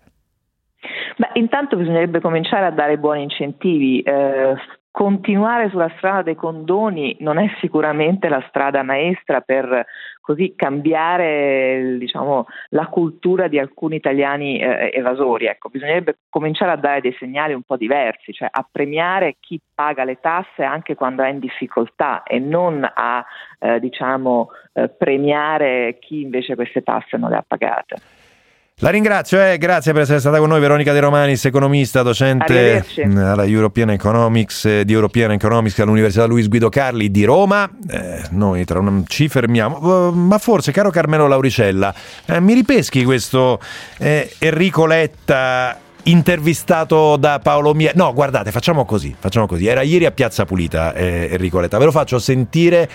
Beh, 1.16 1.30
intanto 1.34 1.76
bisognerebbe 1.76 2.20
cominciare 2.20 2.66
a 2.66 2.70
dare 2.70 2.96
buoni 2.96 3.22
incentivi. 3.22 4.00
Eh, 4.00 4.54
continuare 4.90 5.68
sulla 5.70 5.92
strada 5.96 6.22
dei 6.22 6.34
condoni 6.34 7.16
non 7.20 7.38
è 7.38 7.48
sicuramente 7.60 8.28
la 8.28 8.44
strada 8.48 8.82
maestra 8.82 9.40
per 9.40 9.86
così 10.20 10.52
cambiare 10.54 11.96
diciamo, 11.98 12.46
la 12.70 12.86
cultura 12.88 13.48
di 13.48 13.58
alcuni 13.58 13.96
italiani 13.96 14.60
eh, 14.60 14.90
evasori. 14.92 15.46
Ecco, 15.46 15.70
bisognerebbe 15.70 16.18
cominciare 16.28 16.72
a 16.72 16.76
dare 16.76 17.00
dei 17.00 17.16
segnali 17.18 17.54
un 17.54 17.62
po' 17.62 17.76
diversi, 17.76 18.32
cioè 18.32 18.48
a 18.50 18.66
premiare 18.70 19.36
chi 19.40 19.58
paga 19.74 20.04
le 20.04 20.20
tasse 20.20 20.64
anche 20.64 20.94
quando 20.94 21.22
è 21.22 21.30
in 21.30 21.38
difficoltà 21.38 22.24
e 22.24 22.38
non 22.38 22.86
a 22.92 23.24
eh, 23.58 23.80
diciamo, 23.80 24.50
eh, 24.74 24.88
premiare 24.88 25.96
chi 25.98 26.20
invece 26.20 26.54
queste 26.54 26.82
tasse 26.82 27.16
non 27.16 27.30
le 27.30 27.36
ha 27.36 27.44
pagate. 27.46 28.17
La 28.80 28.90
ringrazio, 28.90 29.42
eh, 29.42 29.58
grazie 29.58 29.92
per 29.92 30.02
essere 30.02 30.20
stata 30.20 30.38
con 30.38 30.50
noi 30.50 30.60
Veronica 30.60 30.92
De 30.92 31.00
Romanis, 31.00 31.44
economista, 31.46 32.02
docente 32.02 32.84
alla 33.16 33.44
European 33.44 33.90
Economics, 33.90 34.66
eh, 34.66 34.84
di 34.84 34.92
European 34.92 35.32
Economics 35.32 35.80
all'Università 35.80 36.26
Luis 36.26 36.46
Guido 36.46 36.68
Carli 36.68 37.10
di 37.10 37.24
Roma. 37.24 37.68
Eh, 37.90 38.22
noi 38.30 38.64
tra 38.64 38.78
un, 38.78 39.02
ci 39.08 39.26
fermiamo, 39.26 39.78
uh, 39.78 40.12
ma 40.12 40.38
forse, 40.38 40.70
caro 40.70 40.90
Carmelo 40.90 41.26
Lauricella, 41.26 41.92
eh, 42.26 42.38
mi 42.38 42.54
ripeschi 42.54 43.02
questo 43.02 43.58
eh, 43.98 44.32
Enrico 44.38 44.86
Letta 44.86 45.76
intervistato 46.04 47.16
da 47.16 47.40
Paolo 47.42 47.74
Mia. 47.74 47.90
No, 47.96 48.12
guardate, 48.12 48.52
facciamo 48.52 48.84
così, 48.84 49.12
facciamo 49.18 49.48
così. 49.48 49.66
Era 49.66 49.82
ieri 49.82 50.06
a 50.06 50.12
Piazza 50.12 50.44
Pulita 50.44 50.94
eh, 50.94 51.30
Enrico 51.32 51.58
Letta, 51.58 51.78
ve 51.78 51.84
lo 51.86 51.90
faccio 51.90 52.20
sentire 52.20 52.88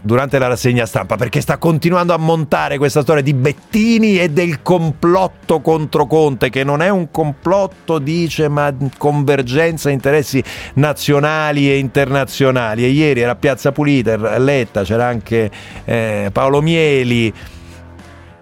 durante 0.00 0.38
la 0.38 0.48
rassegna 0.48 0.86
stampa 0.86 1.16
perché 1.16 1.40
sta 1.40 1.58
continuando 1.58 2.14
a 2.14 2.16
montare 2.16 2.78
questa 2.78 3.02
storia 3.02 3.22
di 3.22 3.34
Bettini 3.34 4.18
e 4.18 4.30
del 4.30 4.62
complotto 4.62 5.60
contro 5.60 6.06
Conte 6.06 6.50
che 6.50 6.64
non 6.64 6.82
è 6.82 6.88
un 6.88 7.10
complotto 7.10 7.98
dice 7.98 8.48
ma 8.48 8.74
convergenza 8.96 9.90
interessi 9.90 10.42
nazionali 10.74 11.70
e 11.70 11.78
internazionali. 11.78 12.84
E 12.84 12.88
ieri 12.88 13.20
era 13.20 13.34
Piazza 13.34 13.72
Pulita 13.72 14.38
Letta 14.38 14.82
c'era 14.82 15.06
anche 15.06 15.50
eh, 15.84 16.30
Paolo 16.32 16.60
Mieli 16.60 17.32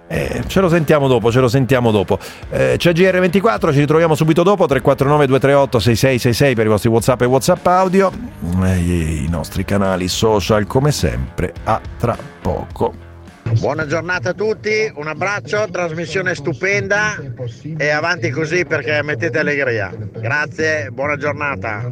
eh, 0.08 0.42
ce 0.46 0.60
lo 0.60 0.68
sentiamo 0.68 1.06
dopo, 1.06 1.30
ce 1.30 1.40
lo 1.40 1.48
sentiamo 1.48 1.90
dopo. 1.90 2.18
Eh, 2.50 2.74
c'è 2.78 2.92
GR24, 2.92 3.72
ci 3.72 3.80
ritroviamo 3.80 4.14
subito 4.14 4.42
dopo, 4.42 4.66
349 4.66 5.26
238 5.26 5.78
6666 5.78 6.54
per 6.54 6.66
i 6.66 6.68
vostri 6.68 6.88
WhatsApp 6.88 7.22
e 7.22 7.24
WhatsApp 7.26 7.66
audio. 7.66 8.10
E 8.62 8.78
i 8.78 9.26
nostri 9.28 9.64
canali 9.64 10.08
social 10.08 10.66
come 10.66 10.92
sempre. 10.92 11.52
A 11.64 11.80
tra 11.98 12.16
poco. 12.40 13.06
Buona 13.58 13.86
giornata 13.86 14.30
a 14.30 14.34
tutti, 14.34 14.90
un 14.94 15.08
abbraccio, 15.08 15.68
trasmissione 15.70 16.34
stupenda 16.34 17.16
e 17.78 17.88
avanti 17.88 18.30
così 18.30 18.64
perché 18.66 19.02
mettete 19.02 19.38
allegria. 19.38 19.90
Grazie, 19.96 20.90
buona 20.92 21.16
giornata. 21.16 21.82